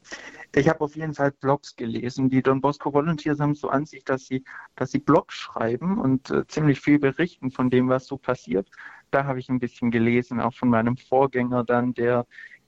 Ich 0.54 0.68
habe 0.68 0.80
auf 0.80 0.96
jeden 0.96 1.12
Fall 1.12 1.32
Blogs 1.32 1.76
gelesen. 1.76 2.30
Die 2.30 2.42
Don 2.42 2.60
Bosco 2.60 2.94
Volunteers 2.94 3.40
haben 3.40 3.54
so 3.54 3.68
an 3.68 3.84
sich, 3.84 4.04
dass 4.04 4.26
sie, 4.26 4.44
dass 4.76 4.92
sie 4.92 5.00
Blogs 5.00 5.34
schreiben 5.34 5.98
und 5.98 6.30
äh, 6.30 6.46
ziemlich 6.46 6.80
viel 6.80 6.98
berichten 6.98 7.50
von 7.50 7.68
dem, 7.68 7.88
was 7.88 8.06
so 8.06 8.16
passiert. 8.16 8.70
Da 9.10 9.24
habe 9.24 9.38
ich 9.38 9.48
ein 9.48 9.58
bisschen 9.58 9.90
gelesen, 9.90 10.40
auch 10.40 10.54
von 10.54 10.70
meinem 10.70 10.96
Vorgänger 10.96 11.64
dann, 11.64 11.92
der 11.92 12.26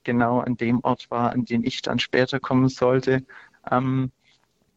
genau 0.09 0.39
an 0.39 0.57
dem 0.57 0.79
Ort 0.83 1.11
war, 1.11 1.31
an 1.31 1.45
den 1.45 1.63
ich 1.63 1.83
dann 1.83 1.99
später 1.99 2.39
kommen 2.39 2.67
sollte. 2.67 3.23
Ähm, 3.69 4.11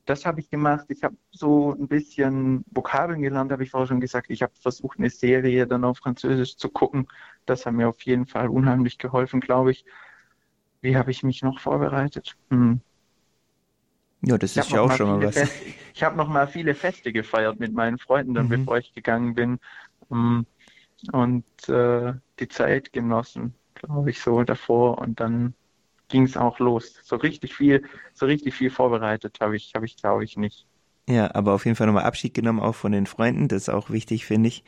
das 0.05 0.27
habe 0.27 0.41
ich 0.41 0.51
gemacht. 0.51 0.85
Ich 0.89 1.03
habe 1.05 1.17
so 1.31 1.73
ein 1.73 1.89
bisschen 1.89 2.67
Vokabeln 2.71 3.23
gelernt, 3.23 3.51
habe 3.51 3.65
ich 3.65 3.71
vorher 3.71 3.87
schon 3.87 4.01
gesagt. 4.01 4.27
Ich 4.29 4.43
habe 4.43 4.53
versucht, 4.61 4.99
eine 4.99 5.09
Serie 5.09 5.67
dann 5.67 5.85
auf 5.85 5.99
Französisch 5.99 6.57
zu 6.57 6.69
gucken. 6.69 7.09
Das 7.47 7.65
hat 7.65 7.73
mir 7.73 7.89
auf 7.89 8.03
jeden 8.03 8.27
Fall 8.27 8.49
unheimlich 8.49 8.99
geholfen, 8.99 9.41
glaube 9.41 9.71
ich. 9.71 9.87
Wie 10.83 10.97
habe 10.99 11.11
ich 11.11 11.23
mich 11.23 11.43
noch 11.43 11.61
vorbereitet? 11.61 12.37
Hm. 12.51 12.81
Ja, 14.21 14.37
das 14.37 14.55
ist 14.57 14.71
ja 14.71 14.83
auch 14.83 14.93
schon 14.93 15.09
mal 15.09 15.23
was. 15.23 15.35
Feste, 15.35 15.65
ich 15.95 16.03
habe 16.03 16.17
noch 16.17 16.29
mal 16.29 16.47
viele 16.47 16.75
Feste 16.75 17.11
gefeiert 17.11 17.59
mit 17.59 17.73
meinen 17.73 17.99
Freunden, 17.99 18.35
dann, 18.35 18.47
mhm. 18.47 18.51
bevor 18.51 18.77
ich 18.79 18.93
gegangen 18.93 19.35
bin. 19.35 19.59
Um, 20.09 20.47
und 21.11 21.45
äh, 21.69 22.12
die 22.39 22.49
Zeit 22.49 22.93
genossen, 22.93 23.55
glaube 23.83 24.11
ich, 24.11 24.21
so 24.21 24.43
davor. 24.45 24.99
Und 24.99 25.21
dann 25.21 25.55
ging 26.09 26.25
es 26.25 26.37
auch 26.37 26.59
los. 26.59 27.01
So 27.03 27.17
richtig 27.17 27.55
viel, 27.55 27.85
so 28.15 28.27
richtig 28.27 28.55
viel 28.55 28.71
vorbereitet 28.71 29.39
habe 29.41 29.57
ich, 29.57 29.73
habe 29.75 29.87
ich, 29.87 29.97
glaube 29.97 30.25
ich, 30.25 30.37
nicht. 30.37 30.67
Ja, 31.09 31.35
aber 31.35 31.53
auf 31.55 31.65
jeden 31.65 31.77
Fall 31.77 31.87
nochmal 31.89 32.05
Abschied 32.05 32.35
genommen, 32.35 32.61
auch 32.61 32.75
von 32.75 32.93
den 32.93 33.07
Freunden. 33.07 33.49
Das 33.49 33.62
ist 33.62 33.69
auch 33.69 33.91
wichtig, 33.91 34.25
finde 34.25 34.49
ich. 34.49 34.65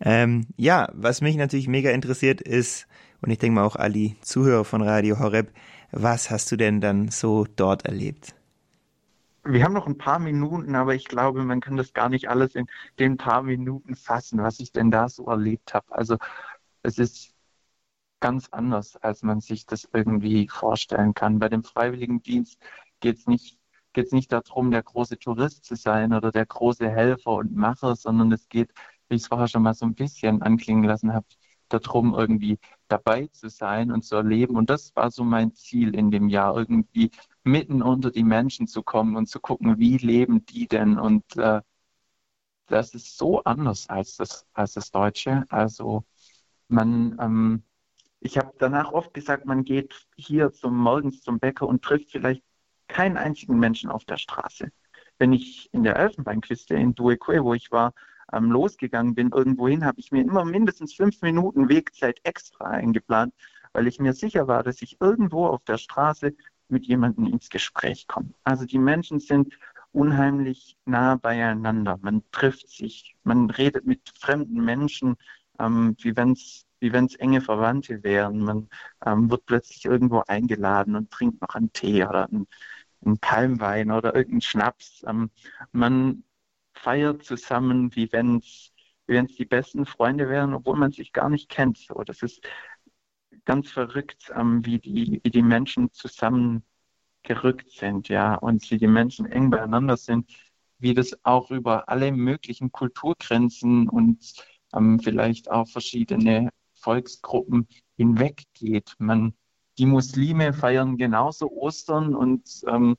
Ähm, 0.00 0.46
ja, 0.56 0.90
was 0.94 1.20
mich 1.20 1.36
natürlich 1.36 1.68
mega 1.68 1.90
interessiert 1.90 2.40
ist, 2.40 2.88
und 3.22 3.30
ich 3.30 3.38
denke 3.38 3.56
mal 3.56 3.64
auch 3.64 3.76
alle 3.76 4.14
Zuhörer 4.22 4.64
von 4.64 4.82
Radio 4.82 5.18
Horeb, 5.20 5.52
was 5.92 6.30
hast 6.30 6.50
du 6.52 6.56
denn 6.56 6.80
dann 6.80 7.08
so 7.08 7.46
dort 7.56 7.86
erlebt? 7.86 8.34
Wir 9.44 9.64
haben 9.64 9.72
noch 9.72 9.86
ein 9.86 9.96
paar 9.98 10.18
Minuten, 10.18 10.74
aber 10.74 10.94
ich 10.94 11.06
glaube, 11.06 11.42
man 11.44 11.60
kann 11.60 11.76
das 11.76 11.94
gar 11.94 12.08
nicht 12.10 12.28
alles 12.28 12.54
in 12.54 12.66
den 12.98 13.16
paar 13.16 13.42
Minuten 13.42 13.96
fassen, 13.96 14.42
was 14.42 14.60
ich 14.60 14.72
denn 14.72 14.90
da 14.90 15.08
so 15.08 15.26
erlebt 15.26 15.74
habe. 15.74 15.86
Also 15.90 16.18
es 16.82 16.98
ist 16.98 17.34
ganz 18.20 18.48
anders, 18.50 18.96
als 18.96 19.22
man 19.22 19.40
sich 19.40 19.66
das 19.66 19.88
irgendwie 19.92 20.48
vorstellen 20.48 21.14
kann. 21.14 21.38
Bei 21.38 21.48
dem 21.48 21.64
Freiwilligendienst 21.64 22.58
geht 23.00 23.18
es 23.18 23.26
nicht, 23.26 23.58
geht's 23.92 24.12
nicht 24.12 24.32
darum, 24.32 24.70
der 24.70 24.82
große 24.82 25.18
Tourist 25.18 25.64
zu 25.64 25.76
sein 25.76 26.12
oder 26.12 26.30
der 26.32 26.46
große 26.46 26.88
Helfer 26.88 27.32
und 27.32 27.54
Macher, 27.54 27.96
sondern 27.96 28.32
es 28.32 28.48
geht, 28.48 28.72
wie 29.08 29.16
ich 29.16 29.22
es 29.22 29.28
vorher 29.28 29.48
schon 29.48 29.62
mal 29.62 29.74
so 29.74 29.86
ein 29.86 29.94
bisschen 29.94 30.42
anklingen 30.42 30.84
lassen 30.84 31.12
habe, 31.14 31.26
darum, 31.68 32.14
irgendwie 32.14 32.58
dabei 32.88 33.28
zu 33.28 33.48
sein 33.48 33.92
und 33.92 34.02
zu 34.04 34.16
erleben. 34.16 34.56
Und 34.56 34.70
das 34.70 34.94
war 34.96 35.10
so 35.10 35.24
mein 35.24 35.54
Ziel 35.54 35.94
in 35.94 36.10
dem 36.10 36.28
Jahr, 36.28 36.56
irgendwie 36.56 37.10
mitten 37.44 37.82
unter 37.82 38.10
die 38.10 38.24
Menschen 38.24 38.66
zu 38.66 38.82
kommen 38.82 39.16
und 39.16 39.28
zu 39.28 39.40
gucken, 39.40 39.78
wie 39.78 39.98
leben 39.98 40.44
die 40.46 40.66
denn. 40.68 40.98
Und 40.98 41.36
äh, 41.36 41.60
das 42.66 42.94
ist 42.94 43.16
so 43.16 43.42
anders 43.44 43.88
als 43.88 44.16
das, 44.16 44.46
als 44.52 44.74
das 44.74 44.90
Deutsche. 44.90 45.44
Also 45.48 46.04
man, 46.68 47.18
ähm, 47.20 47.64
ich 48.20 48.38
habe 48.38 48.52
danach 48.58 48.92
oft 48.92 49.14
gesagt, 49.14 49.46
man 49.46 49.64
geht 49.64 50.06
hier 50.16 50.52
zum 50.52 50.76
morgens 50.76 51.22
zum 51.22 51.38
Bäcker 51.38 51.66
und 51.66 51.82
trifft 51.82 52.10
vielleicht 52.10 52.42
keinen 52.88 53.16
einzigen 53.16 53.58
Menschen 53.58 53.90
auf 53.90 54.04
der 54.04 54.16
Straße. 54.16 54.70
Wenn 55.18 55.32
ich 55.32 55.68
in 55.72 55.84
der 55.84 55.96
Elfenbeinküste 55.96 56.74
in 56.74 56.94
Dueque, 56.94 57.44
wo 57.44 57.54
ich 57.54 57.70
war, 57.70 57.92
ähm, 58.32 58.50
losgegangen 58.50 59.14
bin, 59.14 59.30
irgendwohin, 59.30 59.84
habe 59.84 60.00
ich 60.00 60.12
mir 60.12 60.22
immer 60.22 60.44
mindestens 60.44 60.94
fünf 60.94 61.22
Minuten 61.22 61.68
Wegzeit 61.68 62.20
extra 62.24 62.66
eingeplant, 62.66 63.34
weil 63.72 63.86
ich 63.86 63.98
mir 63.98 64.12
sicher 64.12 64.48
war, 64.48 64.62
dass 64.62 64.82
ich 64.82 65.00
irgendwo 65.00 65.46
auf 65.46 65.64
der 65.64 65.78
Straße 65.78 66.34
mit 66.68 66.86
jemandem 66.86 67.26
ins 67.26 67.48
Gespräch 67.48 68.06
komme. 68.06 68.30
Also 68.44 68.64
die 68.64 68.78
Menschen 68.78 69.20
sind 69.20 69.54
unheimlich 69.92 70.76
nah 70.84 71.16
beieinander. 71.16 71.98
Man 72.02 72.22
trifft 72.30 72.68
sich, 72.68 73.16
man 73.24 73.50
redet 73.50 73.86
mit 73.86 74.12
fremden 74.18 74.64
Menschen, 74.64 75.16
ähm, 75.58 75.96
wie 76.00 76.16
wenn 76.16 76.32
es 76.32 76.67
wie 76.80 76.92
wenn 76.92 77.06
es 77.06 77.16
enge 77.16 77.40
Verwandte 77.40 78.02
wären. 78.02 78.40
Man 78.40 78.68
ähm, 79.04 79.30
wird 79.30 79.46
plötzlich 79.46 79.84
irgendwo 79.84 80.22
eingeladen 80.26 80.96
und 80.96 81.10
trinkt 81.10 81.40
noch 81.40 81.54
einen 81.54 81.72
Tee 81.72 82.04
oder 82.04 82.26
einen, 82.28 82.46
einen 83.04 83.18
Palmwein 83.18 83.90
oder 83.90 84.14
irgendeinen 84.14 84.42
Schnaps. 84.42 85.04
Ähm, 85.06 85.30
man 85.72 86.24
feiert 86.74 87.24
zusammen, 87.24 87.94
wie 87.96 88.12
wenn 88.12 88.38
es 88.38 88.72
wenn 89.08 89.24
es 89.24 89.34
die 89.36 89.46
besten 89.46 89.86
Freunde 89.86 90.28
wären, 90.28 90.54
obwohl 90.54 90.76
man 90.76 90.92
sich 90.92 91.12
gar 91.12 91.28
nicht 91.30 91.48
kennt. 91.48 91.78
So, 91.78 92.04
das 92.04 92.22
ist 92.22 92.46
ganz 93.44 93.70
verrückt, 93.70 94.30
ähm, 94.36 94.64
wie, 94.64 94.78
die, 94.78 95.20
wie 95.24 95.30
die 95.30 95.42
Menschen 95.42 95.90
zusammengerückt 95.92 97.70
sind, 97.70 98.08
ja, 98.08 98.34
und 98.34 98.70
wie 98.70 98.78
die 98.78 98.86
Menschen 98.86 99.26
eng 99.26 99.50
beieinander 99.50 99.96
sind, 99.96 100.30
wie 100.78 100.94
das 100.94 101.18
auch 101.24 101.50
über 101.50 101.88
alle 101.88 102.12
möglichen 102.12 102.70
Kulturgrenzen 102.70 103.88
und 103.88 104.34
ähm, 104.74 105.00
vielleicht 105.00 105.50
auch 105.50 105.68
verschiedene 105.68 106.50
Volksgruppen 106.80 107.68
hinweggeht. 107.96 108.94
Man, 108.98 109.34
die 109.78 109.86
Muslime 109.86 110.52
feiern 110.52 110.96
genauso 110.96 111.50
Ostern 111.50 112.14
und 112.14 112.62
ähm, 112.66 112.96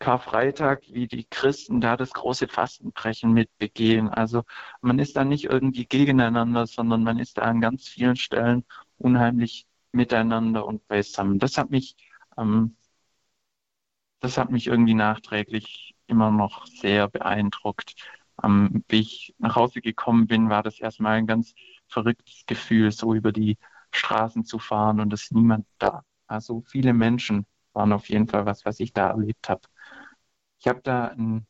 Karfreitag, 0.00 0.82
wie 0.88 1.06
die 1.06 1.24
Christen 1.24 1.80
da 1.80 1.96
das 1.96 2.12
große 2.12 2.48
Fastenbrechen 2.48 3.32
mitbegehen. 3.32 4.08
Also 4.08 4.44
man 4.80 4.98
ist 4.98 5.16
da 5.16 5.24
nicht 5.24 5.44
irgendwie 5.44 5.86
gegeneinander, 5.86 6.66
sondern 6.66 7.04
man 7.04 7.18
ist 7.18 7.38
da 7.38 7.42
an 7.42 7.60
ganz 7.60 7.86
vielen 7.88 8.16
Stellen 8.16 8.64
unheimlich 8.98 9.66
miteinander 9.92 10.66
und 10.66 10.86
beisammen. 10.88 11.38
Das 11.38 11.58
hat 11.58 11.70
mich, 11.70 11.96
ähm, 12.38 12.76
das 14.20 14.38
hat 14.38 14.50
mich 14.50 14.66
irgendwie 14.66 14.94
nachträglich 14.94 15.94
immer 16.06 16.30
noch 16.30 16.66
sehr 16.66 17.08
beeindruckt. 17.08 17.94
Ähm, 18.42 18.84
wie 18.88 19.00
ich 19.00 19.34
nach 19.38 19.56
Hause 19.56 19.80
gekommen 19.80 20.26
bin, 20.26 20.48
war 20.50 20.62
das 20.62 20.80
erstmal 20.80 21.18
ein 21.18 21.26
ganz 21.26 21.54
verrücktes 21.90 22.44
Gefühl, 22.46 22.92
so 22.92 23.14
über 23.14 23.32
die 23.32 23.58
Straßen 23.92 24.44
zu 24.44 24.58
fahren 24.58 25.00
und 25.00 25.12
es 25.12 25.24
ist 25.24 25.32
niemand 25.32 25.66
da. 25.78 26.04
Also 26.26 26.62
viele 26.66 26.92
Menschen 26.92 27.46
waren 27.72 27.92
auf 27.92 28.08
jeden 28.08 28.28
Fall 28.28 28.46
was, 28.46 28.64
was 28.64 28.80
ich 28.80 28.92
da 28.92 29.10
erlebt 29.10 29.48
habe. 29.48 29.62
Ich 30.58 30.68
habe 30.68 30.80
da 30.82 31.06
einen 31.06 31.46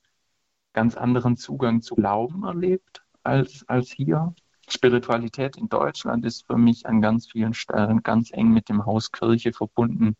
ganz 0.72 0.96
anderen 0.96 1.36
Zugang 1.36 1.82
zu 1.82 1.94
Glauben 1.94 2.44
erlebt 2.44 3.04
als, 3.22 3.64
als 3.68 3.90
hier. 3.90 4.34
Spiritualität 4.68 5.56
in 5.56 5.68
Deutschland 5.68 6.24
ist 6.24 6.46
für 6.46 6.56
mich 6.56 6.86
an 6.86 7.00
ganz 7.00 7.28
vielen 7.28 7.54
Stellen 7.54 8.02
ganz 8.02 8.30
eng 8.32 8.50
mit 8.52 8.68
dem 8.68 8.86
Haus 8.86 9.10
Kirche 9.10 9.52
verbunden, 9.52 10.16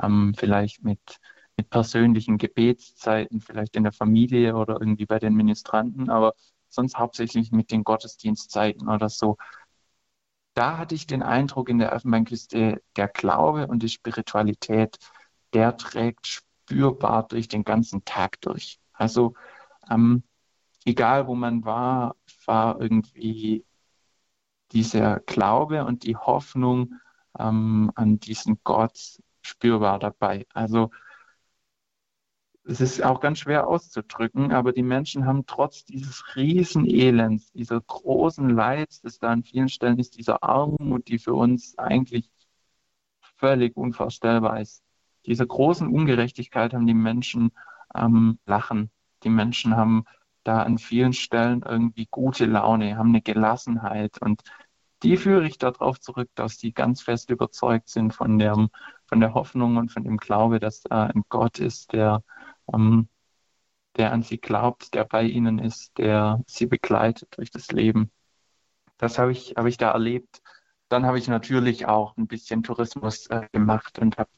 ähm, 0.00 0.34
vielleicht 0.36 0.84
mit, 0.84 1.18
mit 1.56 1.68
persönlichen 1.68 2.38
Gebetszeiten, 2.38 3.40
vielleicht 3.40 3.74
in 3.76 3.82
der 3.82 3.92
Familie 3.92 4.54
oder 4.56 4.74
irgendwie 4.80 5.06
bei 5.06 5.18
den 5.18 5.34
Ministranten, 5.34 6.10
aber 6.10 6.34
sonst 6.68 6.96
hauptsächlich 6.96 7.52
mit 7.52 7.70
den 7.70 7.84
Gottesdienstzeiten 7.84 8.88
oder 8.88 9.08
so. 9.08 9.36
Da 10.54 10.78
hatte 10.78 10.94
ich 10.94 11.06
den 11.06 11.22
Eindruck 11.22 11.68
in 11.68 11.78
der 11.78 11.92
Elfenbeinküste, 11.92 12.82
der 12.96 13.08
Glaube 13.08 13.66
und 13.68 13.82
die 13.82 13.88
Spiritualität, 13.88 14.98
der 15.52 15.76
trägt 15.76 16.26
spürbar 16.26 17.26
durch 17.28 17.48
den 17.48 17.64
ganzen 17.64 18.04
Tag 18.04 18.40
durch. 18.40 18.80
Also 18.92 19.34
ähm, 19.88 20.24
egal 20.84 21.26
wo 21.26 21.34
man 21.34 21.64
war, 21.64 22.16
war 22.46 22.80
irgendwie 22.80 23.64
dieser 24.72 25.20
Glaube 25.20 25.84
und 25.84 26.02
die 26.04 26.16
Hoffnung 26.16 26.94
ähm, 27.38 27.90
an 27.94 28.18
diesen 28.18 28.58
Gott 28.64 29.18
spürbar 29.42 29.98
dabei. 29.98 30.46
Also 30.52 30.90
es 32.68 32.82
ist 32.82 33.02
auch 33.02 33.20
ganz 33.20 33.38
schwer 33.38 33.66
auszudrücken, 33.66 34.52
aber 34.52 34.72
die 34.72 34.82
Menschen 34.82 35.24
haben 35.24 35.46
trotz 35.46 35.86
dieses 35.86 36.36
riesen 36.36 36.84
Elends, 36.84 37.50
dieser 37.52 37.80
großen 37.80 38.50
Leids, 38.50 39.00
das 39.00 39.18
da 39.18 39.30
an 39.30 39.42
vielen 39.42 39.70
Stellen 39.70 39.98
ist, 39.98 40.18
dieser 40.18 40.42
Armut, 40.42 41.08
die 41.08 41.18
für 41.18 41.32
uns 41.32 41.78
eigentlich 41.78 42.30
völlig 43.38 43.74
unvorstellbar 43.74 44.60
ist, 44.60 44.82
dieser 45.24 45.46
großen 45.46 45.88
Ungerechtigkeit 45.88 46.74
haben 46.74 46.86
die 46.86 46.94
Menschen 46.94 47.52
ähm, 47.94 48.38
Lachen. 48.44 48.90
Die 49.22 49.30
Menschen 49.30 49.74
haben 49.74 50.04
da 50.44 50.62
an 50.62 50.76
vielen 50.76 51.14
Stellen 51.14 51.62
irgendwie 51.66 52.06
gute 52.10 52.44
Laune, 52.44 52.98
haben 52.98 53.08
eine 53.08 53.22
Gelassenheit 53.22 54.20
und 54.20 54.42
die 55.02 55.16
führe 55.16 55.46
ich 55.46 55.56
darauf 55.58 56.00
zurück, 56.00 56.28
dass 56.34 56.58
die 56.58 56.72
ganz 56.74 57.00
fest 57.00 57.30
überzeugt 57.30 57.88
sind 57.88 58.12
von 58.12 58.38
der, 58.38 58.68
von 59.06 59.20
der 59.20 59.32
Hoffnung 59.32 59.76
und 59.76 59.90
von 59.90 60.04
dem 60.04 60.18
Glaube, 60.18 60.60
dass 60.60 60.82
da 60.82 61.04
ein 61.06 61.22
Gott 61.28 61.60
ist, 61.60 61.92
der, 61.92 62.22
ähm, 62.72 63.08
der 63.96 64.12
an 64.12 64.22
sie 64.22 64.38
glaubt, 64.38 64.94
der 64.94 65.04
bei 65.04 65.24
ihnen 65.24 65.58
ist, 65.58 65.98
der 65.98 66.42
sie 66.46 66.66
begleitet 66.66 67.36
durch 67.36 67.50
das 67.50 67.68
Leben. 67.72 68.10
Das 68.98 69.18
habe 69.18 69.32
ich, 69.32 69.54
habe 69.56 69.68
ich 69.68 69.76
da 69.76 69.92
erlebt. 69.92 70.42
Dann 70.88 71.06
habe 71.06 71.18
ich 71.18 71.28
natürlich 71.28 71.86
auch 71.86 72.16
ein 72.16 72.26
bisschen 72.26 72.62
Tourismus 72.62 73.26
äh, 73.28 73.48
gemacht 73.52 73.98
und 73.98 74.18
habe 74.18 74.30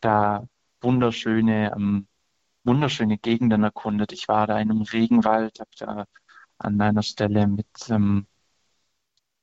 da 0.00 0.46
wunderschöne, 0.82 1.72
ähm, 1.76 2.08
wunderschöne 2.64 3.18
Gegenden 3.18 3.64
erkundet. 3.64 4.12
Ich 4.12 4.28
war 4.28 4.46
da 4.46 4.58
in 4.60 4.70
einem 4.70 4.82
Regenwald, 4.82 5.60
habe 5.60 5.70
da 5.78 6.06
an 6.58 6.80
einer 6.80 7.02
Stelle 7.02 7.46
mit 7.46 7.68
ähm, 7.90 8.26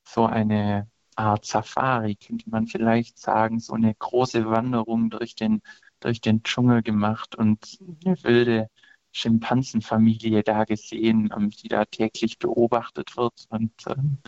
so 0.04 0.26
eine 0.26 0.88
Art 1.16 1.44
Safari, 1.44 2.16
könnte 2.16 2.48
man 2.50 2.66
vielleicht 2.66 3.18
sagen, 3.18 3.60
so 3.60 3.74
eine 3.74 3.94
große 3.94 4.46
Wanderung 4.46 5.10
durch 5.10 5.34
den, 5.34 5.62
durch 6.04 6.20
den 6.20 6.42
Dschungel 6.42 6.82
gemacht 6.82 7.34
und 7.36 7.78
eine 8.04 8.22
wilde 8.24 8.68
Schimpansenfamilie 9.12 10.42
da 10.42 10.64
gesehen, 10.64 11.32
ähm, 11.36 11.50
die 11.50 11.68
da 11.68 11.84
täglich 11.84 12.38
beobachtet 12.38 13.16
wird. 13.16 13.46
Und 13.50 13.72
ähm, 13.88 14.18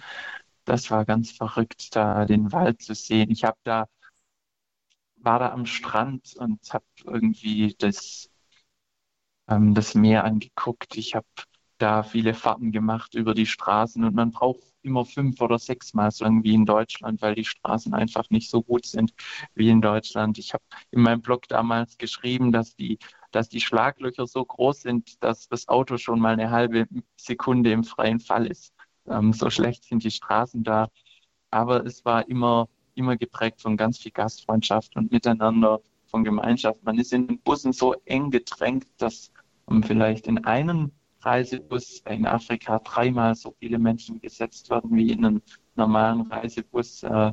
das 0.64 0.90
war 0.90 1.04
ganz 1.04 1.32
verrückt, 1.32 1.94
da 1.96 2.26
den 2.26 2.52
Wald 2.52 2.82
zu 2.82 2.94
sehen. 2.94 3.30
Ich 3.30 3.44
habe 3.44 3.58
da 3.64 3.87
war 5.24 5.38
da 5.38 5.50
am 5.52 5.66
Strand 5.66 6.34
und 6.37 6.60
habe 6.72 6.84
irgendwie 7.04 7.74
das, 7.78 8.30
ähm, 9.48 9.74
das 9.74 9.94
Meer 9.94 10.24
angeguckt. 10.24 10.96
Ich 10.96 11.14
habe 11.14 11.26
da 11.78 12.02
viele 12.02 12.34
Fahrten 12.34 12.72
gemacht 12.72 13.14
über 13.14 13.34
die 13.34 13.46
Straßen 13.46 14.04
und 14.04 14.14
man 14.14 14.30
braucht 14.30 14.62
immer 14.82 15.04
fünf 15.04 15.40
oder 15.40 15.58
sechs 15.58 15.94
Mal 15.94 16.10
so 16.10 16.24
irgendwie 16.24 16.54
in 16.54 16.66
Deutschland, 16.66 17.22
weil 17.22 17.34
die 17.34 17.44
Straßen 17.44 17.94
einfach 17.94 18.28
nicht 18.30 18.50
so 18.50 18.62
gut 18.62 18.87
sind 18.87 19.14
wie 19.54 19.70
in 19.70 19.80
Deutschland. 19.80 20.38
Ich 20.38 20.52
habe 20.52 20.62
in 20.90 21.00
meinem 21.02 21.22
Blog 21.22 21.48
damals 21.48 21.96
geschrieben, 21.98 22.52
dass 22.52 22.76
die, 22.76 22.98
dass 23.32 23.48
die 23.48 23.60
Schlaglöcher 23.60 24.26
so 24.26 24.44
groß 24.44 24.82
sind, 24.82 25.22
dass 25.22 25.48
das 25.48 25.68
Auto 25.68 25.96
schon 25.96 26.20
mal 26.20 26.34
eine 26.34 26.50
halbe 26.50 26.87
Sekunde 27.16 27.72
im 27.72 27.84
freien 27.84 28.20
Fall 28.20 28.46
ist. 28.46 28.74
Ähm, 29.08 29.32
so 29.32 29.50
schlecht 29.50 29.84
sind 29.84 30.04
die 30.04 30.10
Straßen 30.10 30.62
da. 30.62 30.88
Aber 31.50 31.84
es 31.87 32.04
war 32.04 32.28
immer 32.28 32.68
immer 32.94 33.16
geprägt 33.16 33.60
von 33.60 33.76
ganz 33.76 33.98
viel 33.98 34.12
Gastfreundschaft 34.12 34.96
und 34.96 35.12
Miteinander, 35.12 35.80
von 36.06 36.24
Gemeinschaft. 36.24 36.82
Man 36.84 36.98
ist 36.98 37.12
in 37.12 37.26
den 37.26 37.40
Bussen 37.40 37.72
so 37.72 37.94
eng 38.04 38.30
gedrängt, 38.30 38.87
dass 38.98 39.32
um, 39.66 39.82
vielleicht 39.82 40.26
in 40.28 40.44
einem 40.44 40.92
Reisebus 41.24 42.02
in 42.08 42.26
Afrika 42.26 42.78
dreimal 42.78 43.34
so 43.34 43.54
viele 43.58 43.78
Menschen 43.78 44.20
gesetzt 44.20 44.70
werden 44.70 44.94
wie 44.94 45.12
in 45.12 45.24
einem 45.24 45.42
normalen 45.76 46.22
Reisebus 46.22 47.02
äh, 47.02 47.32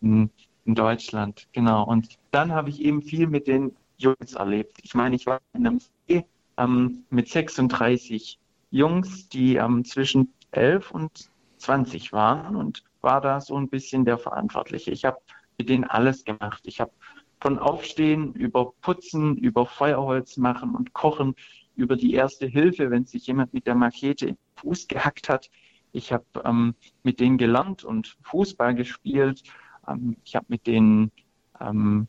in, 0.00 0.30
in, 0.64 0.74
Deutschland. 0.74 1.48
Genau. 1.52 1.84
Und 1.84 2.18
dann 2.30 2.52
habe 2.52 2.70
ich 2.70 2.80
eben 2.80 3.02
viel 3.02 3.26
mit 3.26 3.46
den 3.46 3.74
Jungs 3.96 4.34
erlebt. 4.34 4.78
Ich 4.82 4.94
meine, 4.94 5.16
ich 5.16 5.26
war 5.26 5.40
in 5.54 5.66
einem 5.66 5.80
See 6.08 6.24
ähm, 6.56 7.04
mit 7.10 7.28
36 7.28 8.38
Jungs, 8.70 9.28
die 9.28 9.56
ähm, 9.56 9.84
zwischen 9.84 10.32
11 10.52 10.90
und 10.90 11.30
20 11.58 12.12
waren 12.12 12.56
und 12.56 12.82
war 13.00 13.20
da 13.20 13.40
so 13.40 13.56
ein 13.56 13.68
bisschen 13.68 14.04
der 14.04 14.18
Verantwortliche. 14.18 14.90
Ich 14.90 15.04
habe 15.04 15.18
mit 15.58 15.68
denen 15.68 15.84
alles 15.84 16.24
gemacht. 16.24 16.62
Ich 16.64 16.80
habe 16.80 16.92
von 17.40 17.58
Aufstehen 17.58 18.34
über 18.34 18.72
Putzen, 18.80 19.36
über 19.36 19.66
Feuerholz 19.66 20.36
machen 20.36 20.74
und 20.74 20.92
Kochen, 20.92 21.34
über 21.76 21.96
die 21.96 22.14
erste 22.14 22.46
Hilfe, 22.46 22.90
wenn 22.90 23.06
sich 23.06 23.26
jemand 23.26 23.54
mit 23.54 23.66
der 23.66 23.74
Machete 23.74 24.36
Fuß 24.56 24.88
gehackt 24.88 25.28
hat. 25.28 25.50
Ich 25.92 26.12
habe 26.12 26.24
ähm, 26.44 26.74
mit 27.02 27.20
denen 27.20 27.38
gelernt 27.38 27.84
und 27.84 28.16
Fußball 28.22 28.74
gespielt. 28.74 29.42
Ähm, 29.88 30.16
ich 30.24 30.36
habe 30.36 30.46
mit 30.48 30.66
denen 30.66 31.10
ähm, 31.60 32.08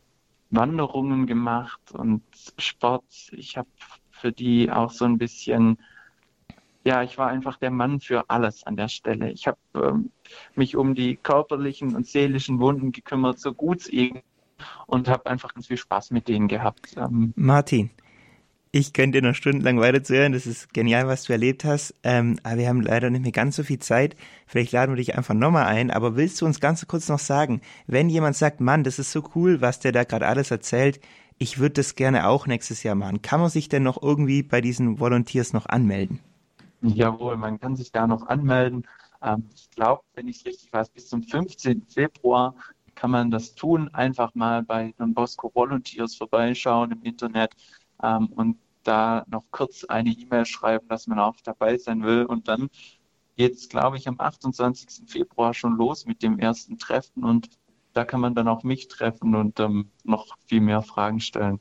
Wanderungen 0.50 1.26
gemacht 1.26 1.92
und 1.92 2.22
Sport. 2.58 3.04
Ich 3.32 3.56
habe 3.56 3.68
für 4.10 4.32
die 4.32 4.70
auch 4.70 4.90
so 4.90 5.04
ein 5.04 5.18
bisschen 5.18 5.78
ja, 6.86 7.02
ich 7.02 7.16
war 7.16 7.28
einfach 7.28 7.56
der 7.56 7.70
Mann 7.70 8.00
für 8.00 8.28
alles 8.28 8.64
an 8.64 8.76
der 8.76 8.88
Stelle. 8.88 9.30
Ich 9.30 9.46
habe 9.46 9.58
ähm, 9.74 10.10
mich 10.54 10.76
um 10.76 10.94
die 10.94 11.16
körperlichen 11.16 11.96
und 11.96 12.06
seelischen 12.06 12.60
Wunden 12.60 12.92
gekümmert, 12.92 13.38
so 13.40 13.54
gut 13.54 13.80
es 13.80 13.88
eben 13.88 14.20
und 14.86 15.08
habe 15.08 15.26
einfach 15.26 15.54
ganz 15.54 15.66
viel 15.66 15.78
Spaß 15.78 16.10
mit 16.10 16.28
denen 16.28 16.46
gehabt. 16.46 16.94
Ähm, 16.96 17.32
Martin, 17.36 17.90
ich 18.74 18.92
könnte 18.92 19.20
dir 19.20 19.28
noch 19.28 19.36
stundenlang 19.36 19.78
weiterzuhören. 19.78 20.32
Das 20.32 20.46
ist 20.46 20.74
genial, 20.74 21.06
was 21.06 21.22
du 21.22 21.32
erlebt 21.32 21.64
hast. 21.64 21.94
Ähm, 22.02 22.40
aber 22.42 22.58
wir 22.58 22.68
haben 22.68 22.80
leider 22.80 23.08
nicht 23.08 23.22
mehr 23.22 23.30
ganz 23.30 23.54
so 23.54 23.62
viel 23.62 23.78
Zeit. 23.78 24.16
Vielleicht 24.48 24.72
laden 24.72 24.90
wir 24.90 24.96
dich 24.96 25.16
einfach 25.16 25.32
nochmal 25.32 25.66
ein. 25.66 25.92
Aber 25.92 26.16
willst 26.16 26.40
du 26.40 26.44
uns 26.44 26.58
ganz 26.58 26.84
kurz 26.88 27.08
noch 27.08 27.20
sagen, 27.20 27.60
wenn 27.86 28.08
jemand 28.08 28.34
sagt, 28.34 28.60
Mann, 28.60 28.82
das 28.82 28.98
ist 28.98 29.12
so 29.12 29.22
cool, 29.36 29.60
was 29.60 29.78
der 29.78 29.92
da 29.92 30.02
gerade 30.02 30.26
alles 30.26 30.50
erzählt, 30.50 30.98
ich 31.38 31.60
würde 31.60 31.74
das 31.74 31.94
gerne 31.94 32.26
auch 32.26 32.48
nächstes 32.48 32.82
Jahr 32.82 32.96
machen. 32.96 33.22
Kann 33.22 33.38
man 33.38 33.48
sich 33.48 33.68
denn 33.68 33.84
noch 33.84 34.02
irgendwie 34.02 34.42
bei 34.42 34.60
diesen 34.60 34.98
Volunteers 34.98 35.52
noch 35.52 35.66
anmelden? 35.66 36.18
Jawohl, 36.82 37.36
man 37.36 37.60
kann 37.60 37.76
sich 37.76 37.92
da 37.92 38.08
noch 38.08 38.26
anmelden. 38.26 38.88
Ähm, 39.22 39.44
ich 39.54 39.70
glaube, 39.70 40.02
wenn 40.14 40.26
ich 40.26 40.38
es 40.38 40.46
richtig 40.46 40.72
weiß, 40.72 40.88
bis 40.90 41.08
zum 41.08 41.22
15. 41.22 41.86
Februar 41.86 42.56
kann 42.96 43.12
man 43.12 43.30
das 43.30 43.54
tun. 43.54 43.88
Einfach 43.94 44.34
mal 44.34 44.64
bei 44.64 44.92
Don 44.98 45.14
Bosco 45.14 45.52
Volunteers 45.54 46.16
vorbeischauen 46.16 46.90
im 46.90 47.02
Internet 47.02 47.52
ähm, 48.02 48.26
und 48.34 48.56
da 48.84 49.24
noch 49.28 49.44
kurz 49.50 49.84
eine 49.84 50.10
E-Mail 50.10 50.44
schreiben, 50.44 50.86
dass 50.88 51.06
man 51.06 51.18
auch 51.18 51.36
dabei 51.42 51.78
sein 51.78 52.02
will. 52.02 52.24
Und 52.24 52.48
dann 52.48 52.68
geht 53.36 53.54
es, 53.54 53.68
glaube 53.68 53.96
ich, 53.96 54.08
am 54.08 54.20
28. 54.20 55.10
Februar 55.10 55.54
schon 55.54 55.76
los 55.76 56.06
mit 56.06 56.22
dem 56.22 56.38
ersten 56.38 56.78
Treffen 56.78 57.24
und 57.24 57.50
da 57.92 58.04
kann 58.04 58.20
man 58.20 58.34
dann 58.34 58.48
auch 58.48 58.64
mich 58.64 58.88
treffen 58.88 59.34
und 59.34 59.60
ähm, 59.60 59.90
noch 60.02 60.36
viel 60.46 60.60
mehr 60.60 60.82
Fragen 60.82 61.20
stellen. 61.20 61.60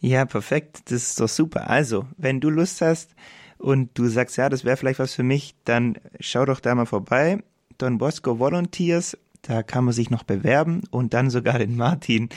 Ja, 0.00 0.24
perfekt. 0.24 0.82
Das 0.86 1.02
ist 1.02 1.20
doch 1.20 1.28
super. 1.28 1.70
Also, 1.70 2.06
wenn 2.16 2.40
du 2.40 2.50
Lust 2.50 2.80
hast 2.80 3.14
und 3.58 3.96
du 3.96 4.06
sagst, 4.06 4.36
ja, 4.36 4.48
das 4.48 4.64
wäre 4.64 4.76
vielleicht 4.76 4.98
was 4.98 5.14
für 5.14 5.22
mich, 5.22 5.54
dann 5.64 5.98
schau 6.18 6.44
doch 6.44 6.60
da 6.60 6.74
mal 6.74 6.86
vorbei. 6.86 7.42
Don 7.78 7.98
Bosco 7.98 8.38
Volunteers, 8.38 9.16
da 9.42 9.62
kann 9.62 9.84
man 9.84 9.94
sich 9.94 10.10
noch 10.10 10.22
bewerben 10.22 10.82
und 10.90 11.14
dann 11.14 11.30
sogar 11.30 11.58
den 11.58 11.76
Martin 11.76 12.28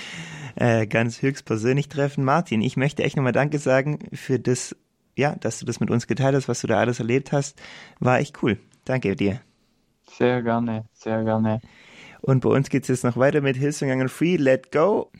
äh, 0.55 0.87
ganz 0.87 1.21
höchstpersönlich 1.21 1.89
treffen. 1.89 2.23
Martin, 2.23 2.61
ich 2.61 2.77
möchte 2.77 3.03
echt 3.03 3.17
nochmal 3.17 3.33
Danke 3.33 3.59
sagen 3.59 3.99
für 4.13 4.39
das, 4.39 4.75
ja, 5.15 5.35
dass 5.35 5.59
du 5.59 5.65
das 5.65 5.79
mit 5.79 5.91
uns 5.91 6.07
geteilt 6.07 6.35
hast, 6.35 6.47
was 6.47 6.61
du 6.61 6.67
da 6.67 6.79
alles 6.79 6.99
erlebt 6.99 7.31
hast. 7.31 7.61
War 7.99 8.19
echt 8.19 8.41
cool. 8.43 8.59
Danke 8.85 9.15
dir. 9.15 9.41
Sehr 10.09 10.41
gerne, 10.41 10.85
sehr 10.93 11.23
gerne. 11.23 11.61
Und 12.21 12.41
bei 12.41 12.49
uns 12.49 12.69
geht 12.69 12.83
es 12.83 12.89
jetzt 12.89 13.03
noch 13.03 13.17
weiter 13.17 13.41
mit 13.41 13.57
Hillsong 13.57 14.07
Free, 14.07 14.37
Let 14.37 14.71
Go. 14.71 15.11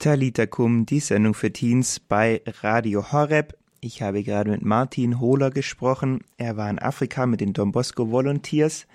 Talita 0.00 0.46
Kum, 0.46 0.86
die 0.86 0.98
Sendung 0.98 1.34
für 1.34 1.52
Teens 1.52 2.00
bei 2.00 2.40
Radio 2.62 3.12
Horeb. 3.12 3.54
Ich 3.82 4.00
habe 4.00 4.22
gerade 4.22 4.50
mit 4.50 4.62
Martin 4.62 5.20
Hohler 5.20 5.50
gesprochen. 5.50 6.24
Er 6.38 6.56
war 6.56 6.70
in 6.70 6.78
Afrika 6.78 7.26
mit 7.26 7.42
den 7.42 7.52
Don 7.52 7.70
Bosco 7.70 8.10
Volunteers. 8.10 8.86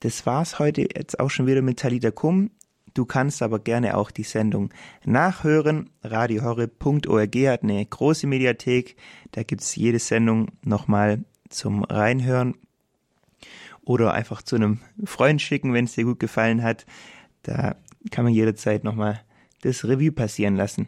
Das 0.00 0.26
war's 0.26 0.58
heute 0.58 0.88
jetzt 0.92 1.20
auch 1.20 1.30
schon 1.30 1.46
wieder 1.46 1.62
mit 1.62 1.78
Talita 1.78 2.10
Kum. 2.10 2.50
Du 2.94 3.04
kannst 3.04 3.42
aber 3.42 3.60
gerne 3.60 3.96
auch 3.96 4.10
die 4.10 4.24
Sendung 4.24 4.74
nachhören. 5.04 5.90
Radiohorre.org 6.02 7.36
hat 7.46 7.62
eine 7.62 7.86
große 7.86 8.26
Mediathek. 8.26 8.96
Da 9.30 9.44
gibt's 9.44 9.76
jede 9.76 10.00
Sendung 10.00 10.48
nochmal 10.64 11.24
zum 11.48 11.84
Reinhören. 11.84 12.56
Oder 13.84 14.14
einfach 14.14 14.42
zu 14.42 14.56
einem 14.56 14.80
Freund 15.04 15.40
schicken, 15.40 15.72
wenn 15.74 15.84
es 15.84 15.92
dir 15.92 16.02
gut 16.02 16.18
gefallen 16.18 16.64
hat. 16.64 16.86
Da 17.44 17.76
kann 18.10 18.24
man 18.24 18.34
jederzeit 18.34 18.82
nochmal 18.82 19.22
das 19.64 19.84
Revue 19.84 20.12
passieren 20.12 20.56
lassen. 20.56 20.82